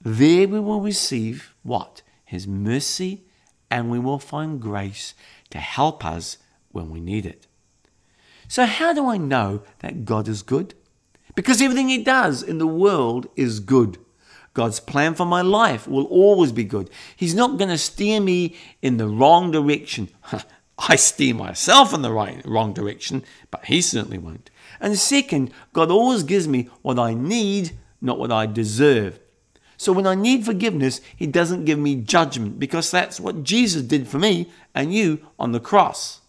There 0.00 0.48
we 0.48 0.58
will 0.58 0.80
receive 0.80 1.54
what? 1.62 2.02
His 2.24 2.46
mercy, 2.48 3.24
and 3.70 3.90
we 3.90 3.98
will 3.98 4.18
find 4.18 4.60
grace 4.60 5.14
to 5.50 5.58
help 5.58 6.04
us 6.04 6.38
when 6.72 6.90
we 6.90 7.00
need 7.00 7.26
it. 7.26 7.46
So, 8.48 8.66
how 8.66 8.92
do 8.92 9.08
I 9.08 9.16
know 9.16 9.62
that 9.78 10.04
God 10.04 10.28
is 10.28 10.42
good? 10.42 10.74
Because 11.34 11.62
everything 11.62 11.88
He 11.88 12.02
does 12.02 12.42
in 12.42 12.58
the 12.58 12.66
world 12.66 13.28
is 13.36 13.60
good. 13.60 13.98
God's 14.54 14.80
plan 14.80 15.14
for 15.14 15.24
my 15.24 15.40
life 15.40 15.88
will 15.88 16.04
always 16.04 16.52
be 16.52 16.64
good. 16.64 16.90
He's 17.16 17.34
not 17.34 17.56
going 17.56 17.70
to 17.70 17.78
steer 17.78 18.20
me 18.20 18.54
in 18.82 18.98
the 18.98 19.08
wrong 19.08 19.50
direction. 19.50 20.10
I 20.78 20.96
steer 20.96 21.34
myself 21.34 21.94
in 21.94 22.02
the 22.02 22.12
right, 22.12 22.44
wrong 22.44 22.72
direction, 22.72 23.24
but 23.50 23.64
He 23.66 23.80
certainly 23.80 24.18
won't. 24.18 24.50
And 24.80 24.98
second, 24.98 25.52
God 25.72 25.90
always 25.90 26.22
gives 26.22 26.48
me 26.48 26.68
what 26.82 26.98
I 26.98 27.14
need, 27.14 27.78
not 28.00 28.18
what 28.18 28.32
I 28.32 28.46
deserve. 28.46 29.20
So 29.76 29.92
when 29.92 30.06
I 30.06 30.14
need 30.14 30.44
forgiveness, 30.44 31.00
He 31.16 31.26
doesn't 31.26 31.64
give 31.64 31.78
me 31.78 31.96
judgment 31.96 32.58
because 32.58 32.90
that's 32.90 33.20
what 33.20 33.44
Jesus 33.44 33.82
did 33.82 34.08
for 34.08 34.18
me 34.18 34.50
and 34.74 34.92
you 34.92 35.20
on 35.38 35.52
the 35.52 35.60
cross. 35.60 36.21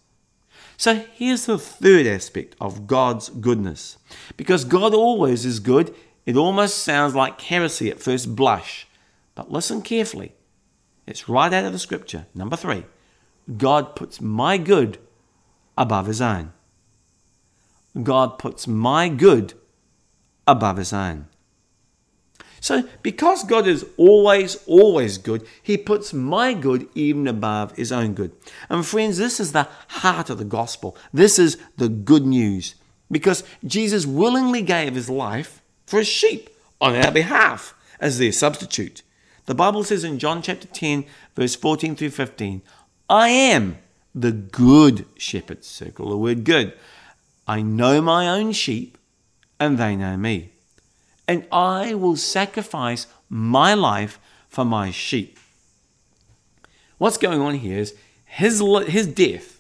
So 0.84 0.96
here's 1.14 1.46
the 1.46 1.58
third 1.58 2.06
aspect 2.06 2.58
of 2.60 2.88
God's 2.88 3.30
goodness. 3.30 3.98
Because 4.36 4.66
God 4.66 4.94
always 4.94 5.46
is 5.46 5.62
good, 5.62 5.96
it 6.26 6.36
almost 6.36 6.80
sounds 6.80 7.16
like 7.16 7.40
heresy 7.40 7.90
at 7.90 8.02
first 8.02 8.36
blush. 8.36 8.86
But 9.34 9.50
listen 9.50 9.82
carefully. 9.82 10.34
It's 11.08 11.30
right 11.30 11.54
out 11.54 11.64
of 11.64 11.72
the 11.72 11.80
scripture. 11.80 12.26
Number 12.36 12.58
three 12.58 12.84
God 13.56 13.96
puts 13.96 14.20
my 14.20 14.58
good 14.58 14.98
above 15.78 16.08
his 16.08 16.20
own. 16.20 16.52
God 18.04 18.38
puts 18.38 18.68
my 18.68 19.08
good 19.08 19.54
above 20.46 20.76
his 20.76 20.92
own. 20.92 21.28
So, 22.64 22.88
because 23.02 23.44
God 23.44 23.68
is 23.68 23.86
always, 23.98 24.56
always 24.68 25.18
good, 25.18 25.46
He 25.62 25.76
puts 25.76 26.14
my 26.14 26.54
good 26.54 26.88
even 26.96 27.28
above 27.28 27.76
His 27.76 27.92
own 27.92 28.14
good. 28.14 28.32
And, 28.70 28.86
friends, 28.86 29.18
this 29.18 29.42
is 29.42 29.52
the 29.52 29.68
heart 29.90 30.30
of 30.30 30.38
the 30.38 30.46
gospel. 30.46 30.96
This 31.12 31.38
is 31.38 31.58
the 31.76 31.90
good 31.90 32.26
news. 32.26 32.76
Because 33.12 33.44
Jesus 33.66 34.06
willingly 34.06 34.62
gave 34.62 34.96
His 34.96 35.10
life 35.10 35.62
for 35.86 35.98
His 35.98 36.08
sheep 36.08 36.52
on 36.80 36.96
our 36.96 37.12
behalf 37.12 37.76
as 38.00 38.18
their 38.18 38.32
substitute. 38.32 39.02
The 39.46 39.56
Bible 39.56 39.84
says 39.84 40.06
in 40.06 40.18
John 40.18 40.42
chapter 40.42 40.70
10, 40.70 41.04
verse 41.36 41.58
14 41.58 41.98
through 41.98 42.12
15, 42.12 42.62
I 43.10 43.28
am 43.28 43.78
the 44.16 44.32
good 44.32 45.06
shepherd. 45.18 45.66
Circle 45.66 46.12
the 46.12 46.18
word 46.18 46.46
good. 46.46 46.72
I 47.46 47.62
know 47.62 48.02
my 48.02 48.30
own 48.30 48.54
sheep, 48.54 48.98
and 49.60 49.78
they 49.78 49.98
know 49.98 50.16
me 50.16 50.53
and 51.28 51.46
I 51.52 51.94
will 51.94 52.16
sacrifice 52.16 53.08
my 53.30 53.74
life 53.74 54.20
for 54.48 54.66
my 54.66 54.92
sheep. 54.92 55.40
What's 56.98 57.18
going 57.18 57.42
on 57.42 57.56
here 57.56 57.80
is 57.80 57.96
his, 58.26 58.62
his 58.88 59.08
death 59.08 59.60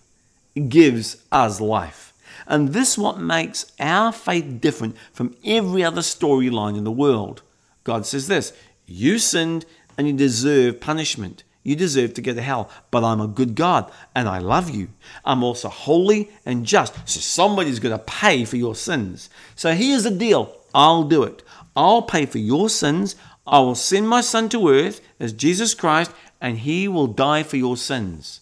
gives 0.70 1.18
us 1.32 1.60
life. 1.60 2.14
And 2.48 2.70
this 2.70 2.94
is 2.94 2.98
what 2.98 3.20
makes 3.20 3.72
our 3.80 4.12
faith 4.12 4.60
different 4.60 4.98
from 5.12 5.36
every 5.46 5.84
other 5.84 6.02
storyline 6.02 6.78
in 6.78 6.84
the 6.84 6.92
world. 6.92 7.42
God 7.84 8.06
says 8.06 8.28
this 8.28 8.54
You 8.86 9.20
sinned 9.20 9.66
and 9.98 10.08
you 10.08 10.14
deserve 10.14 10.82
punishment. 10.82 11.44
You 11.64 11.78
deserve 11.78 12.14
to 12.16 12.22
go 12.22 12.34
to 12.34 12.42
hell, 12.42 12.70
but 12.92 13.06
I'm 13.06 13.22
a 13.22 13.28
good 13.28 13.56
God 13.56 13.90
and 14.14 14.28
I 14.28 14.40
love 14.40 14.70
you. 14.70 14.90
I'm 15.24 15.44
also 15.44 15.70
holy 15.70 16.30
and 16.46 16.66
just, 16.66 16.94
so 17.08 17.22
somebody's 17.22 17.80
going 17.80 17.98
to 17.98 18.04
pay 18.04 18.44
for 18.44 18.58
your 18.58 18.76
sins. 18.76 19.30
So 19.56 19.74
here's 19.74 20.04
the 20.04 20.12
deal 20.12 20.54
I'll 20.74 21.04
do 21.04 21.24
it. 21.24 21.42
I'll 21.76 22.02
pay 22.02 22.26
for 22.26 22.38
your 22.38 22.70
sins. 22.70 23.16
I 23.46 23.60
will 23.60 23.76
send 23.76 24.08
my 24.08 24.22
Son 24.22 24.50
to 24.50 24.70
earth 24.70 25.02
as 25.20 25.34
Jesus 25.34 25.74
Christ, 25.74 26.12
and 26.40 26.60
he 26.60 26.88
will 26.88 27.08
die 27.08 27.44
for 27.44 27.58
your 27.58 27.78
sins. 27.78 28.42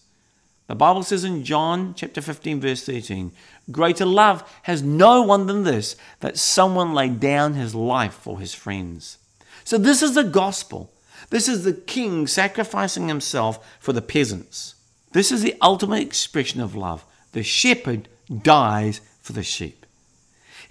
The 0.66 0.74
Bible 0.74 1.02
says 1.02 1.24
in 1.24 1.44
John 1.44 1.94
chapter 1.94 2.20
15, 2.20 2.60
verse 2.60 2.84
13, 2.84 3.32
Greater 3.70 4.06
love 4.06 4.48
has 4.62 4.82
no 4.82 5.22
one 5.22 5.46
than 5.46 5.64
this, 5.64 5.96
that 6.20 6.38
someone 6.38 6.94
laid 6.94 7.20
down 7.20 7.54
his 7.54 7.74
life 7.74 8.14
for 8.14 8.38
his 8.38 8.54
friends. 8.54 9.18
So, 9.64 9.78
this 9.78 10.02
is 10.02 10.14
the 10.14 10.24
gospel. 10.24 10.90
This 11.30 11.48
is 11.48 11.64
the 11.64 11.72
king 11.72 12.26
sacrificing 12.26 13.08
himself 13.08 13.64
for 13.80 13.92
the 13.92 14.02
peasants. 14.02 14.74
This 15.12 15.30
is 15.30 15.42
the 15.42 15.56
ultimate 15.60 16.02
expression 16.02 16.60
of 16.60 16.74
love. 16.74 17.04
The 17.32 17.42
shepherd 17.42 18.08
dies 18.42 19.00
for 19.20 19.32
the 19.32 19.42
sheep. 19.42 19.81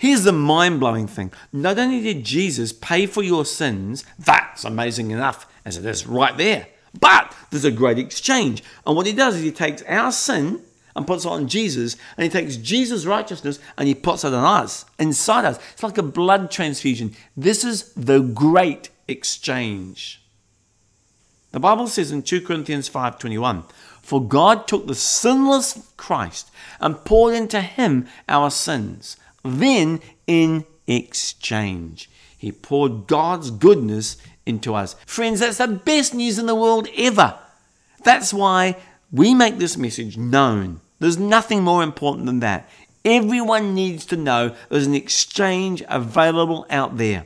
Here's 0.01 0.23
the 0.23 0.31
mind 0.31 0.79
blowing 0.79 1.05
thing 1.05 1.31
not 1.53 1.77
only 1.77 2.01
did 2.01 2.25
Jesus 2.25 2.73
pay 2.73 3.05
for 3.05 3.21
your 3.21 3.45
sins, 3.45 4.03
that's 4.17 4.65
amazing 4.65 5.11
enough 5.11 5.45
as 5.63 5.77
it 5.77 5.85
is 5.85 6.07
right 6.07 6.35
there, 6.35 6.65
but 6.99 7.35
there's 7.51 7.65
a 7.65 7.71
great 7.71 7.99
exchange. 7.99 8.63
And 8.87 8.95
what 8.95 9.05
he 9.05 9.13
does 9.13 9.35
is 9.35 9.43
he 9.43 9.51
takes 9.51 9.83
our 9.83 10.11
sin 10.11 10.63
and 10.95 11.05
puts 11.05 11.23
it 11.23 11.29
on 11.29 11.47
Jesus, 11.47 11.97
and 12.17 12.23
he 12.23 12.29
takes 12.31 12.55
Jesus' 12.55 13.05
righteousness 13.05 13.59
and 13.77 13.87
he 13.87 13.93
puts 13.93 14.23
it 14.23 14.33
on 14.33 14.43
us, 14.43 14.85
inside 14.97 15.45
us. 15.45 15.59
It's 15.73 15.83
like 15.83 15.99
a 15.99 16.03
blood 16.03 16.49
transfusion. 16.49 17.15
This 17.37 17.63
is 17.63 17.93
the 17.93 18.21
great 18.21 18.89
exchange. 19.07 20.23
The 21.51 21.59
Bible 21.59 21.85
says 21.85 22.11
in 22.11 22.23
2 22.23 22.41
Corinthians 22.41 22.89
5:21, 22.89 23.65
"For 24.01 24.19
God 24.19 24.67
took 24.67 24.87
the 24.87 24.95
sinless 24.95 25.77
Christ 25.95 26.49
and 26.79 27.05
poured 27.05 27.35
into 27.35 27.61
him 27.61 28.07
our 28.27 28.49
sins, 28.49 29.15
then, 29.43 29.99
in 30.27 30.65
exchange, 30.87 32.09
he 32.37 32.51
poured 32.51 33.07
God's 33.07 33.51
goodness 33.51 34.17
into 34.45 34.73
us. 34.75 34.95
Friends, 35.05 35.39
that's 35.39 35.57
the 35.57 35.67
best 35.67 36.13
news 36.13 36.39
in 36.39 36.45
the 36.45 36.55
world 36.55 36.87
ever. 36.97 37.37
That's 38.03 38.33
why 38.33 38.77
we 39.11 39.33
make 39.33 39.57
this 39.57 39.77
message 39.77 40.17
known. 40.17 40.81
There's 40.99 41.17
nothing 41.17 41.63
more 41.63 41.83
important 41.83 42.25
than 42.25 42.39
that. 42.39 42.69
Everyone 43.03 43.73
needs 43.73 44.05
to 44.05 44.15
know 44.15 44.55
there's 44.69 44.87
an 44.87 44.95
exchange 44.95 45.83
available 45.87 46.65
out 46.69 46.97
there. 46.97 47.25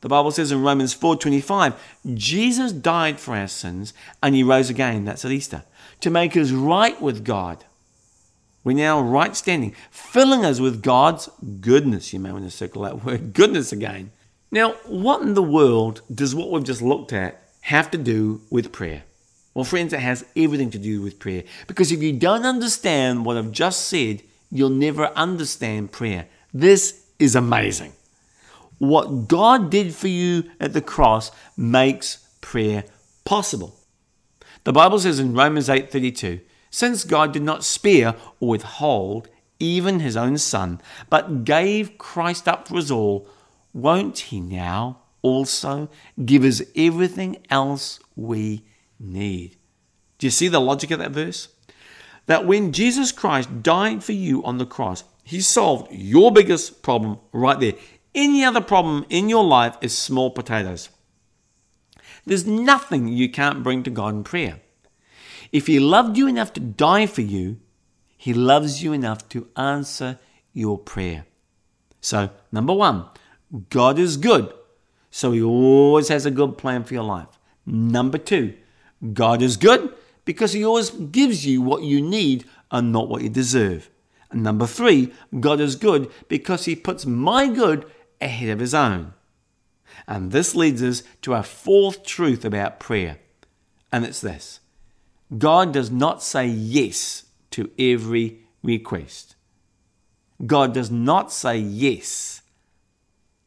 The 0.00 0.08
Bible 0.08 0.30
says 0.30 0.52
in 0.52 0.62
Romans 0.62 0.94
4:25, 0.94 1.74
Jesus 2.14 2.70
died 2.70 3.18
for 3.18 3.34
our 3.34 3.48
sins 3.48 3.92
and 4.22 4.34
he 4.34 4.44
rose 4.44 4.70
again, 4.70 5.04
that's 5.04 5.24
at 5.24 5.32
Easter, 5.32 5.64
to 6.00 6.10
make 6.10 6.36
us 6.36 6.52
right 6.52 7.00
with 7.02 7.24
God. 7.24 7.64
We're 8.68 8.74
now 8.74 9.00
right 9.00 9.34
standing, 9.34 9.74
filling 9.90 10.44
us 10.44 10.60
with 10.60 10.82
God's 10.82 11.30
goodness. 11.62 12.12
You 12.12 12.20
may 12.20 12.32
want 12.32 12.44
to 12.44 12.50
circle 12.50 12.82
that 12.82 13.02
word 13.04 13.32
goodness 13.32 13.72
again. 13.72 14.10
Now, 14.50 14.72
what 14.84 15.22
in 15.22 15.32
the 15.32 15.42
world 15.42 16.02
does 16.14 16.34
what 16.34 16.50
we've 16.50 16.64
just 16.64 16.82
looked 16.82 17.14
at 17.14 17.48
have 17.62 17.90
to 17.92 17.96
do 17.96 18.42
with 18.50 18.70
prayer? 18.70 19.04
Well, 19.54 19.64
friends, 19.64 19.94
it 19.94 20.00
has 20.00 20.26
everything 20.36 20.68
to 20.72 20.78
do 20.78 21.00
with 21.00 21.18
prayer. 21.18 21.44
Because 21.66 21.90
if 21.90 22.02
you 22.02 22.12
don't 22.12 22.44
understand 22.44 23.24
what 23.24 23.38
I've 23.38 23.52
just 23.52 23.88
said, 23.88 24.22
you'll 24.50 24.68
never 24.68 25.06
understand 25.16 25.90
prayer. 25.90 26.26
This 26.52 27.06
is 27.18 27.34
amazing. 27.34 27.94
What 28.76 29.28
God 29.28 29.70
did 29.70 29.94
for 29.94 30.08
you 30.08 30.44
at 30.60 30.74
the 30.74 30.82
cross 30.82 31.30
makes 31.56 32.18
prayer 32.42 32.84
possible. 33.24 33.74
The 34.64 34.74
Bible 34.74 34.98
says 34.98 35.18
in 35.20 35.32
Romans 35.32 35.70
8:32, 35.70 36.42
since 36.78 37.02
God 37.02 37.32
did 37.32 37.42
not 37.42 37.64
spare 37.64 38.14
or 38.38 38.50
withhold 38.50 39.28
even 39.58 39.98
his 39.98 40.16
own 40.16 40.38
son, 40.38 40.80
but 41.10 41.44
gave 41.44 41.98
Christ 41.98 42.46
up 42.46 42.68
for 42.68 42.76
us 42.76 42.88
all, 42.88 43.26
won't 43.74 44.18
he 44.18 44.38
now 44.38 45.00
also 45.20 45.88
give 46.24 46.44
us 46.44 46.62
everything 46.76 47.38
else 47.50 47.98
we 48.14 48.64
need? 49.00 49.56
Do 50.18 50.28
you 50.28 50.30
see 50.30 50.46
the 50.46 50.60
logic 50.60 50.92
of 50.92 51.00
that 51.00 51.10
verse? 51.10 51.48
That 52.26 52.46
when 52.46 52.72
Jesus 52.72 53.10
Christ 53.10 53.64
died 53.64 54.04
for 54.04 54.12
you 54.12 54.44
on 54.44 54.58
the 54.58 54.66
cross, 54.66 55.02
he 55.24 55.40
solved 55.40 55.90
your 55.90 56.30
biggest 56.30 56.82
problem 56.82 57.18
right 57.32 57.58
there. 57.58 57.74
Any 58.14 58.44
other 58.44 58.60
problem 58.60 59.04
in 59.08 59.28
your 59.28 59.44
life 59.44 59.76
is 59.80 59.98
small 59.98 60.30
potatoes. 60.30 60.90
There's 62.24 62.46
nothing 62.46 63.08
you 63.08 63.28
can't 63.28 63.64
bring 63.64 63.82
to 63.82 63.90
God 63.90 64.14
in 64.14 64.22
prayer. 64.22 64.60
If 65.52 65.66
He 65.66 65.80
loved 65.80 66.16
you 66.16 66.26
enough 66.26 66.52
to 66.54 66.60
die 66.60 67.06
for 67.06 67.22
you, 67.22 67.58
He 68.16 68.34
loves 68.34 68.82
you 68.82 68.92
enough 68.92 69.28
to 69.30 69.48
answer 69.56 70.18
your 70.52 70.78
prayer. 70.78 71.26
So, 72.00 72.30
number 72.52 72.72
one, 72.74 73.06
God 73.70 73.98
is 73.98 74.16
good. 74.16 74.52
So 75.10 75.32
He 75.32 75.42
always 75.42 76.08
has 76.08 76.26
a 76.26 76.30
good 76.30 76.58
plan 76.58 76.84
for 76.84 76.94
your 76.94 77.04
life. 77.04 77.38
Number 77.64 78.18
two, 78.18 78.54
God 79.12 79.42
is 79.42 79.56
good 79.56 79.92
because 80.24 80.52
He 80.52 80.64
always 80.64 80.90
gives 80.90 81.46
you 81.46 81.62
what 81.62 81.82
you 81.82 82.00
need 82.00 82.44
and 82.70 82.92
not 82.92 83.08
what 83.08 83.22
you 83.22 83.28
deserve. 83.28 83.90
And 84.30 84.42
number 84.42 84.66
three, 84.66 85.12
God 85.40 85.60
is 85.60 85.76
good 85.76 86.10
because 86.28 86.66
He 86.66 86.76
puts 86.76 87.06
my 87.06 87.48
good 87.48 87.86
ahead 88.20 88.50
of 88.50 88.58
His 88.58 88.74
own. 88.74 89.14
And 90.06 90.32
this 90.32 90.54
leads 90.54 90.82
us 90.82 91.02
to 91.22 91.34
our 91.34 91.42
fourth 91.42 92.04
truth 92.04 92.44
about 92.44 92.78
prayer, 92.78 93.18
and 93.90 94.04
it's 94.04 94.20
this 94.20 94.60
God 95.36 95.72
does 95.72 95.90
not 95.90 96.22
say 96.22 96.46
yes 96.46 97.24
to 97.50 97.70
every 97.78 98.40
request. 98.62 99.36
God 100.44 100.72
does 100.72 100.90
not 100.90 101.32
say 101.32 101.58
yes 101.58 102.42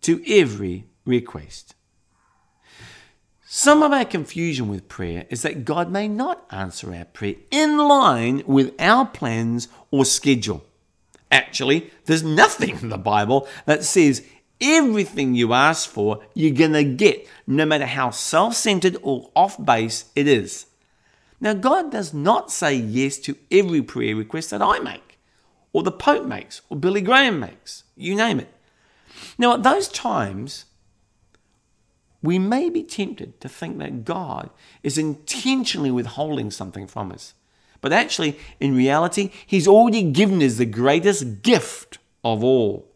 to 0.02 0.22
every 0.28 0.86
request. 1.06 1.76
Some 3.46 3.84
of 3.84 3.92
our 3.92 4.06
confusion 4.06 4.70
with 4.70 4.88
prayer 4.88 5.26
is 5.30 5.42
that 5.42 5.66
God 5.66 5.92
may 5.92 6.08
not 6.08 6.46
answer 6.52 6.94
our 6.94 7.06
prayer 7.06 7.36
in 7.50 7.78
line 7.78 8.44
with 8.46 8.74
our 8.80 9.06
plans 9.06 9.68
or 9.90 10.06
schedule. 10.06 10.64
Actually, 11.30 11.92
there's 12.06 12.24
nothing 12.24 12.78
in 12.82 12.90
the 12.90 12.98
Bible 12.98 13.48
that 13.66 13.84
says 13.84 14.24
everything 14.62 15.34
you 15.34 15.54
ask 15.54 15.90
for, 15.90 16.22
you're 16.34 16.56
going 16.56 16.74
to 16.74 16.84
get, 16.84 17.28
no 17.48 17.66
matter 17.66 17.86
how 17.86 18.12
self 18.12 18.56
centered 18.56 18.98
or 19.02 19.30
off 19.36 19.64
base 19.64 20.06
it 20.16 20.28
is. 20.28 20.68
Now, 21.42 21.54
God 21.54 21.92
does 21.92 22.14
not 22.14 22.52
say 22.52 22.76
yes 22.76 23.18
to 23.20 23.36
every 23.50 23.82
prayer 23.82 24.16
request 24.16 24.52
that 24.52 24.62
I 24.62 24.80
make, 24.80 25.20
or 25.74 25.82
the 25.82 25.92
Pope 25.92 26.26
makes, 26.26 26.62
or 26.70 26.78
Billy 26.78 27.02
Graham 27.02 27.40
makes, 27.40 27.84
you 27.98 28.16
name 28.16 28.40
it. 28.40 28.54
Now, 29.40 29.56
at 29.56 29.64
those 29.64 29.88
times, 29.88 30.66
we 32.22 32.38
may 32.38 32.70
be 32.70 32.84
tempted 32.84 33.42
to 33.42 33.50
think 33.50 33.80
that 33.80 34.06
God 34.06 34.52
is 34.84 35.00
intentionally 35.00 35.90
withholding 35.90 36.52
something 36.52 36.86
from 36.86 37.12
us. 37.12 37.34
But 37.82 37.92
actually, 37.92 38.38
in 38.60 38.76
reality, 38.76 39.32
He's 39.46 39.68
already 39.68 40.04
given 40.04 40.44
us 40.44 40.58
the 40.58 40.66
greatest 40.68 41.42
gift 41.42 41.98
of 42.24 42.44
all. 42.44 42.91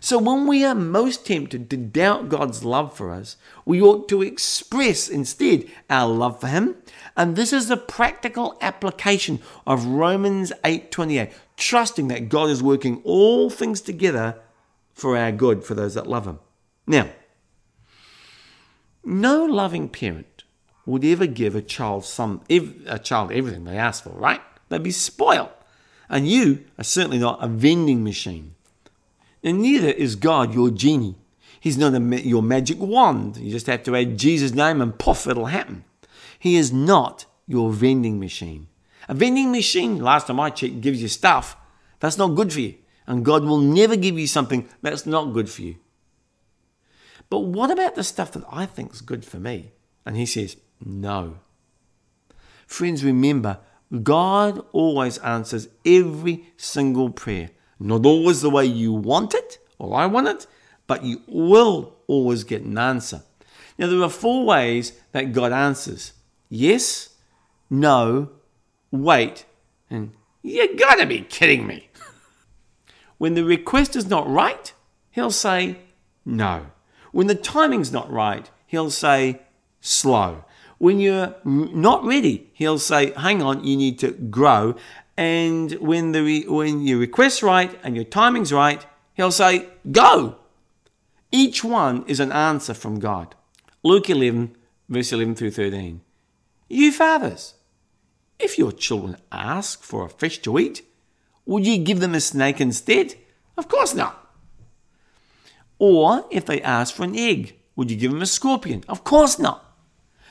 So 0.00 0.18
when 0.18 0.46
we 0.46 0.64
are 0.64 0.74
most 0.74 1.26
tempted 1.26 1.68
to 1.70 1.76
doubt 1.76 2.28
God's 2.28 2.64
love 2.64 2.96
for 2.96 3.10
us, 3.10 3.36
we 3.64 3.82
ought 3.82 4.08
to 4.08 4.22
express 4.22 5.08
instead 5.08 5.66
our 5.90 6.08
love 6.08 6.40
for 6.40 6.48
Him. 6.48 6.76
And 7.16 7.34
this 7.36 7.52
is 7.52 7.68
the 7.68 7.76
practical 7.76 8.56
application 8.60 9.40
of 9.66 9.84
Romans 9.86 10.52
8:28, 10.64 11.32
trusting 11.56 12.08
that 12.08 12.28
God 12.28 12.50
is 12.50 12.62
working 12.62 13.00
all 13.04 13.50
things 13.50 13.80
together 13.80 14.36
for 14.92 15.16
our 15.16 15.32
good 15.32 15.64
for 15.64 15.74
those 15.74 15.94
that 15.94 16.06
love 16.06 16.26
Him. 16.26 16.38
Now, 16.86 17.08
no 19.04 19.44
loving 19.44 19.88
parent 19.88 20.44
would 20.86 21.04
ever 21.04 21.26
give 21.26 21.54
a 21.54 21.62
child 21.62 22.04
some 22.04 22.40
a 22.48 22.98
child 22.98 23.32
everything 23.32 23.64
they 23.64 23.76
ask 23.76 24.04
for, 24.04 24.10
right? 24.10 24.40
They'd 24.68 24.82
be 24.82 24.90
spoiled. 24.90 25.50
And 26.08 26.26
you 26.26 26.64
are 26.78 26.84
certainly 26.84 27.18
not 27.18 27.42
a 27.42 27.48
vending 27.48 28.02
machine. 28.02 28.54
And 29.42 29.60
neither 29.60 29.88
is 29.88 30.16
God 30.16 30.54
your 30.54 30.70
genie. 30.70 31.16
He's 31.60 31.78
not 31.78 31.94
a, 31.94 32.00
your 32.00 32.42
magic 32.42 32.78
wand. 32.78 33.36
You 33.36 33.50
just 33.50 33.66
have 33.66 33.82
to 33.84 33.96
add 33.96 34.18
Jesus' 34.18 34.52
name 34.52 34.80
and 34.80 34.98
poof, 34.98 35.26
it'll 35.26 35.46
happen. 35.46 35.84
He 36.38 36.56
is 36.56 36.72
not 36.72 37.26
your 37.46 37.72
vending 37.72 38.20
machine. 38.20 38.68
A 39.08 39.14
vending 39.14 39.50
machine, 39.50 39.98
last 39.98 40.26
time 40.26 40.38
I 40.38 40.50
checked, 40.50 40.80
gives 40.80 41.02
you 41.02 41.08
stuff. 41.08 41.56
That's 42.00 42.18
not 42.18 42.36
good 42.36 42.52
for 42.52 42.60
you. 42.60 42.74
And 43.06 43.24
God 43.24 43.44
will 43.44 43.58
never 43.58 43.96
give 43.96 44.18
you 44.18 44.26
something 44.26 44.68
that's 44.82 45.06
not 45.06 45.32
good 45.32 45.48
for 45.48 45.62
you. 45.62 45.76
But 47.30 47.40
what 47.40 47.70
about 47.70 47.94
the 47.94 48.04
stuff 48.04 48.32
that 48.32 48.44
I 48.50 48.66
think 48.66 48.92
is 48.92 49.00
good 49.00 49.24
for 49.24 49.38
me? 49.38 49.72
And 50.04 50.16
he 50.16 50.26
says, 50.26 50.56
no. 50.84 51.38
Friends, 52.66 53.04
remember, 53.04 53.58
God 54.02 54.64
always 54.72 55.18
answers 55.18 55.68
every 55.84 56.52
single 56.56 57.10
prayer. 57.10 57.50
Not 57.80 58.04
always 58.04 58.40
the 58.40 58.50
way 58.50 58.66
you 58.66 58.92
want 58.92 59.34
it 59.34 59.58
or 59.78 59.94
I 59.94 60.06
want 60.06 60.28
it, 60.28 60.46
but 60.86 61.04
you 61.04 61.22
will 61.26 61.94
always 62.06 62.44
get 62.44 62.62
an 62.62 62.78
answer. 62.78 63.22
Now, 63.78 63.86
there 63.86 64.02
are 64.02 64.10
four 64.10 64.44
ways 64.44 64.92
that 65.12 65.32
God 65.32 65.52
answers 65.52 66.12
yes, 66.48 67.10
no, 67.70 68.30
wait, 68.90 69.44
and 69.90 70.12
you 70.42 70.76
gotta 70.76 71.06
be 71.06 71.20
kidding 71.20 71.66
me. 71.66 71.90
when 73.18 73.34
the 73.34 73.44
request 73.44 73.94
is 73.94 74.08
not 74.08 74.28
right, 74.28 74.72
he'll 75.10 75.30
say 75.30 75.78
no. 76.24 76.66
When 77.12 77.26
the 77.26 77.34
timing's 77.34 77.92
not 77.92 78.10
right, 78.10 78.50
he'll 78.66 78.90
say 78.90 79.42
slow. 79.80 80.44
When 80.78 81.00
you're 81.00 81.34
not 81.44 82.04
ready, 82.04 82.50
he'll 82.52 82.78
say, 82.78 83.12
hang 83.12 83.42
on, 83.42 83.64
you 83.64 83.76
need 83.76 83.98
to 84.00 84.12
grow. 84.12 84.76
And 85.18 85.72
when, 85.80 86.12
the 86.12 86.46
when 86.46 86.86
your 86.86 87.04
request's 87.04 87.42
right 87.42 87.76
and 87.82 87.96
your 87.96 88.04
timing's 88.04 88.52
right, 88.52 88.86
he'll 89.14 89.32
say, 89.32 89.66
go. 89.90 90.36
Each 91.32 91.64
one 91.64 92.04
is 92.06 92.20
an 92.20 92.30
answer 92.30 92.72
from 92.72 93.00
God. 93.00 93.34
Luke 93.82 94.08
11, 94.08 94.56
verse 94.88 95.12
11 95.12 95.34
through 95.34 95.50
13. 95.50 96.02
You 96.68 96.92
fathers, 96.92 97.54
if 98.38 98.60
your 98.60 98.70
children 98.70 99.16
ask 99.32 99.82
for 99.82 100.06
a 100.06 100.08
fish 100.08 100.38
to 100.42 100.56
eat, 100.56 100.82
would 101.44 101.66
you 101.66 101.78
give 101.78 101.98
them 101.98 102.14
a 102.14 102.20
snake 102.20 102.60
instead? 102.60 103.16
Of 103.56 103.66
course 103.66 103.96
not. 103.96 104.24
Or 105.80 106.26
if 106.30 106.46
they 106.46 106.62
ask 106.62 106.94
for 106.94 107.02
an 107.02 107.16
egg, 107.16 107.56
would 107.74 107.90
you 107.90 107.96
give 107.96 108.12
them 108.12 108.22
a 108.22 108.26
scorpion? 108.26 108.84
Of 108.88 109.02
course 109.02 109.36
not. 109.36 109.64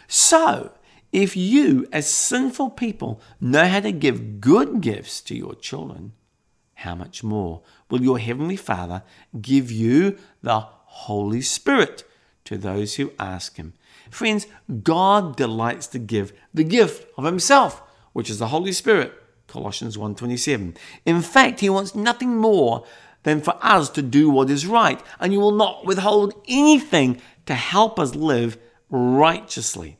So, 0.08 0.72
if 1.12 1.38
you, 1.38 1.88
as 1.92 2.10
sinful 2.10 2.72
people, 2.72 3.22
know 3.40 3.66
how 3.66 3.80
to 3.80 3.92
give 3.92 4.42
good 4.42 4.82
gifts 4.82 5.22
to 5.22 5.36
your 5.36 5.56
children, 5.56 6.14
how 6.76 6.96
much 6.96 7.24
more 7.24 7.62
will 7.90 8.02
your 8.02 8.20
Heavenly 8.20 8.56
Father 8.56 9.04
give 9.42 9.72
you 9.72 10.18
the 10.42 10.60
Holy 10.60 11.42
Spirit 11.42 12.04
to 12.46 12.58
those 12.58 12.96
who 12.96 13.14
ask 13.18 13.56
Him? 13.58 13.74
Friends, 14.12 14.48
God 14.84 15.36
delights 15.36 15.88
to 15.88 16.00
give 16.00 16.34
the 16.54 16.64
gift 16.64 17.08
of 17.18 17.24
Himself, 17.24 17.82
which 18.14 18.30
is 18.30 18.40
the 18.40 18.48
Holy 18.48 18.72
Spirit. 18.72 19.14
Colossians 19.48 19.98
1:27. 19.98 20.76
In 21.06 21.22
fact, 21.22 21.62
he 21.62 21.70
wants 21.70 21.96
nothing 21.96 22.36
more 22.38 22.86
than 23.24 23.42
for 23.42 23.58
us 23.62 23.90
to 23.92 24.02
do 24.02 24.30
what 24.30 24.50
is 24.50 24.68
right, 24.68 25.02
and 25.20 25.34
you 25.34 25.40
will 25.40 25.52
not 25.52 25.86
withhold 25.86 26.34
anything 26.48 27.20
to 27.46 27.54
help 27.54 28.00
us 28.00 28.14
live 28.14 28.58
righteously. 28.90 29.98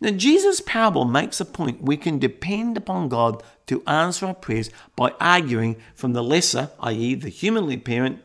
Now, 0.00 0.10
Jesus' 0.10 0.62
parable 0.62 1.04
makes 1.04 1.40
a 1.40 1.44
point 1.44 1.82
we 1.82 1.96
can 1.96 2.18
depend 2.18 2.76
upon 2.76 3.10
God 3.10 3.42
to 3.66 3.82
answer 3.86 4.26
our 4.26 4.34
prayers 4.34 4.70
by 4.96 5.12
arguing 5.20 5.76
from 5.94 6.14
the 6.14 6.22
lesser, 6.22 6.70
i.e., 6.80 7.14
the 7.14 7.28
humanly 7.28 7.76
parent, 7.76 8.20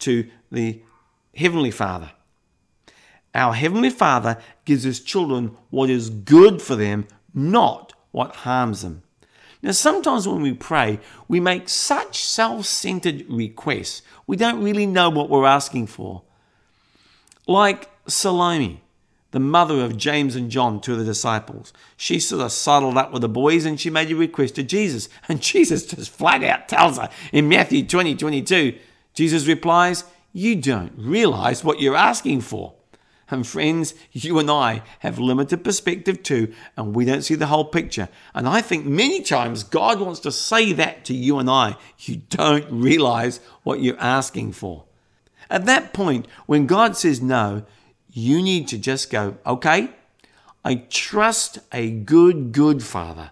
to 0.00 0.30
the 0.50 0.80
heavenly 1.34 1.70
Father. 1.70 2.12
Our 3.34 3.52
heavenly 3.52 3.90
Father 3.90 4.38
gives 4.64 4.82
his 4.82 5.00
children 5.00 5.56
what 5.68 5.90
is 5.90 6.10
good 6.10 6.62
for 6.62 6.74
them, 6.74 7.06
not 7.34 7.92
what 8.12 8.36
harms 8.36 8.82
them. 8.82 9.02
Now, 9.62 9.72
sometimes 9.72 10.26
when 10.26 10.40
we 10.40 10.54
pray, 10.54 11.00
we 11.28 11.38
make 11.38 11.68
such 11.68 12.24
self 12.24 12.64
centered 12.64 13.26
requests, 13.28 14.00
we 14.26 14.36
don't 14.36 14.62
really 14.62 14.86
know 14.86 15.10
what 15.10 15.28
we're 15.28 15.44
asking 15.44 15.88
for. 15.88 16.22
Like 17.46 17.90
Salome, 18.06 18.82
the 19.30 19.40
mother 19.40 19.80
of 19.80 19.96
James 19.96 20.34
and 20.34 20.50
John, 20.50 20.80
two 20.80 20.92
of 20.92 20.98
the 20.98 21.04
disciples. 21.04 21.72
She 21.96 22.18
sort 22.18 22.42
of 22.42 22.52
sidled 22.52 22.96
up 22.96 23.12
with 23.12 23.22
the 23.22 23.28
boys 23.28 23.64
and 23.64 23.80
she 23.80 23.90
made 23.90 24.10
a 24.10 24.16
request 24.16 24.56
to 24.56 24.62
Jesus. 24.62 25.08
And 25.28 25.40
Jesus 25.40 25.86
just 25.86 26.10
flat 26.10 26.42
out 26.42 26.68
tells 26.68 26.98
her 26.98 27.08
in 27.32 27.48
Matthew 27.48 27.86
20 27.86 28.16
22, 28.16 28.76
Jesus 29.14 29.46
replies, 29.46 30.04
You 30.32 30.56
don't 30.56 30.92
realize 30.96 31.62
what 31.62 31.80
you're 31.80 31.96
asking 31.96 32.40
for. 32.40 32.74
And 33.30 33.46
friends, 33.46 33.94
you 34.10 34.40
and 34.40 34.50
I 34.50 34.82
have 35.00 35.20
limited 35.20 35.62
perspective 35.62 36.24
too, 36.24 36.52
and 36.76 36.96
we 36.96 37.04
don't 37.04 37.22
see 37.22 37.36
the 37.36 37.46
whole 37.46 37.64
picture. 37.64 38.08
And 38.34 38.48
I 38.48 38.60
think 38.60 38.86
many 38.86 39.22
times 39.22 39.62
God 39.62 40.00
wants 40.00 40.18
to 40.20 40.32
say 40.32 40.72
that 40.72 41.04
to 41.04 41.14
you 41.14 41.38
and 41.38 41.48
I. 41.48 41.76
You 42.00 42.22
don't 42.28 42.66
realize 42.70 43.38
what 43.62 43.80
you're 43.80 44.00
asking 44.00 44.52
for. 44.52 44.82
At 45.48 45.66
that 45.66 45.92
point, 45.92 46.26
when 46.46 46.66
God 46.66 46.96
says 46.96 47.22
no, 47.22 47.64
you 48.12 48.42
need 48.42 48.68
to 48.68 48.78
just 48.78 49.10
go, 49.10 49.36
okay, 49.46 49.90
I 50.64 50.86
trust 50.90 51.58
a 51.72 51.90
good, 51.90 52.52
good 52.52 52.82
Father 52.82 53.30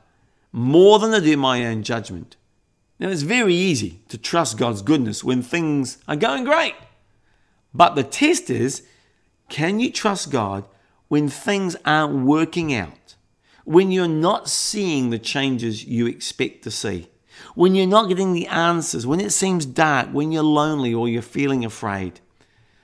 more 0.53 0.99
than 0.99 1.12
I 1.12 1.21
do 1.21 1.37
my 1.37 1.64
own 1.67 1.83
judgment. 1.83 2.37
Now, 2.99 3.09
it's 3.09 3.23
very 3.23 3.55
easy 3.55 4.01
to 4.09 4.19
trust 4.19 4.59
God's 4.59 4.83
goodness 4.83 5.23
when 5.23 5.43
things 5.43 5.99
are 6.09 6.17
going 6.17 6.45
great. 6.45 6.75
But 7.73 7.95
the 7.95 8.03
test 8.03 8.51
is, 8.51 8.83
can 9.49 9.79
you 9.79 9.93
trust 9.93 10.31
God 10.31 10.64
when 11.09 11.29
things 11.29 11.77
aren't 11.85 12.25
working 12.27 12.75
out? 12.75 13.14
When 13.64 13.93
you're 13.93 14.09
not 14.09 14.49
seeing 14.49 15.11
the 15.11 15.19
changes 15.19 15.85
you 15.85 16.07
expect 16.07 16.64
to 16.64 16.71
see? 16.71 17.09
When 17.55 17.75
you're 17.75 17.87
not 17.87 18.09
getting 18.09 18.33
the 18.33 18.49
answers? 18.49 19.07
When 19.07 19.21
it 19.21 19.31
seems 19.31 19.64
dark? 19.64 20.09
When 20.09 20.33
you're 20.33 20.43
lonely 20.43 20.93
or 20.93 21.09
you're 21.09 21.23
feeling 21.23 21.64
afraid? 21.64 22.21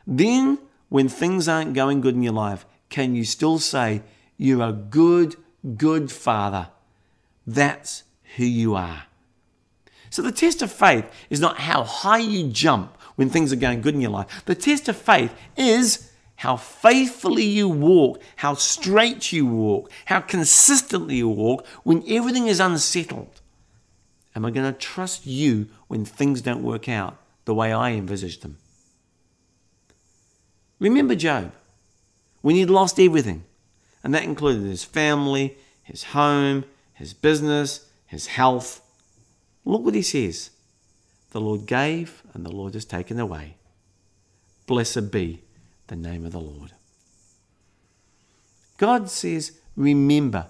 Then, 0.06 0.58
when 0.94 1.08
things 1.08 1.48
aren't 1.48 1.74
going 1.74 2.00
good 2.00 2.14
in 2.14 2.22
your 2.22 2.32
life, 2.32 2.64
can 2.88 3.16
you 3.16 3.24
still 3.24 3.58
say, 3.58 4.00
You're 4.36 4.62
a 4.62 4.72
good, 4.72 5.34
good 5.76 6.12
father? 6.12 6.68
That's 7.44 8.04
who 8.36 8.44
you 8.44 8.76
are. 8.76 9.02
So, 10.10 10.22
the 10.22 10.30
test 10.30 10.62
of 10.62 10.70
faith 10.70 11.04
is 11.30 11.40
not 11.40 11.58
how 11.58 11.82
high 11.82 12.18
you 12.18 12.46
jump 12.48 12.96
when 13.16 13.28
things 13.28 13.52
are 13.52 13.56
going 13.56 13.80
good 13.80 13.96
in 13.96 14.02
your 14.02 14.12
life. 14.12 14.44
The 14.44 14.54
test 14.54 14.88
of 14.88 14.96
faith 14.96 15.34
is 15.56 16.12
how 16.36 16.56
faithfully 16.56 17.42
you 17.42 17.68
walk, 17.68 18.22
how 18.36 18.54
straight 18.54 19.32
you 19.32 19.46
walk, 19.46 19.90
how 20.04 20.20
consistently 20.20 21.16
you 21.16 21.28
walk 21.28 21.66
when 21.82 22.04
everything 22.08 22.46
is 22.46 22.60
unsettled. 22.60 23.40
Am 24.36 24.44
I 24.44 24.52
going 24.52 24.72
to 24.72 24.78
trust 24.78 25.26
you 25.26 25.66
when 25.88 26.04
things 26.04 26.40
don't 26.40 26.62
work 26.62 26.88
out 26.88 27.16
the 27.46 27.54
way 27.54 27.72
I 27.72 27.90
envisage 27.94 28.38
them? 28.42 28.58
Remember 30.78 31.14
Job 31.14 31.52
when 32.42 32.56
he'd 32.56 32.70
lost 32.70 33.00
everything, 33.00 33.44
and 34.02 34.14
that 34.14 34.24
included 34.24 34.64
his 34.64 34.84
family, 34.84 35.56
his 35.82 36.04
home, 36.04 36.64
his 36.92 37.14
business, 37.14 37.88
his 38.06 38.26
health. 38.26 38.80
Look 39.64 39.82
what 39.82 39.94
he 39.94 40.02
says 40.02 40.50
The 41.30 41.40
Lord 41.40 41.66
gave, 41.66 42.22
and 42.32 42.44
the 42.44 42.52
Lord 42.52 42.74
has 42.74 42.84
taken 42.84 43.18
away. 43.18 43.56
Blessed 44.66 45.10
be 45.10 45.42
the 45.86 45.96
name 45.96 46.24
of 46.24 46.32
the 46.32 46.40
Lord. 46.40 46.72
God 48.76 49.10
says, 49.10 49.52
Remember, 49.76 50.46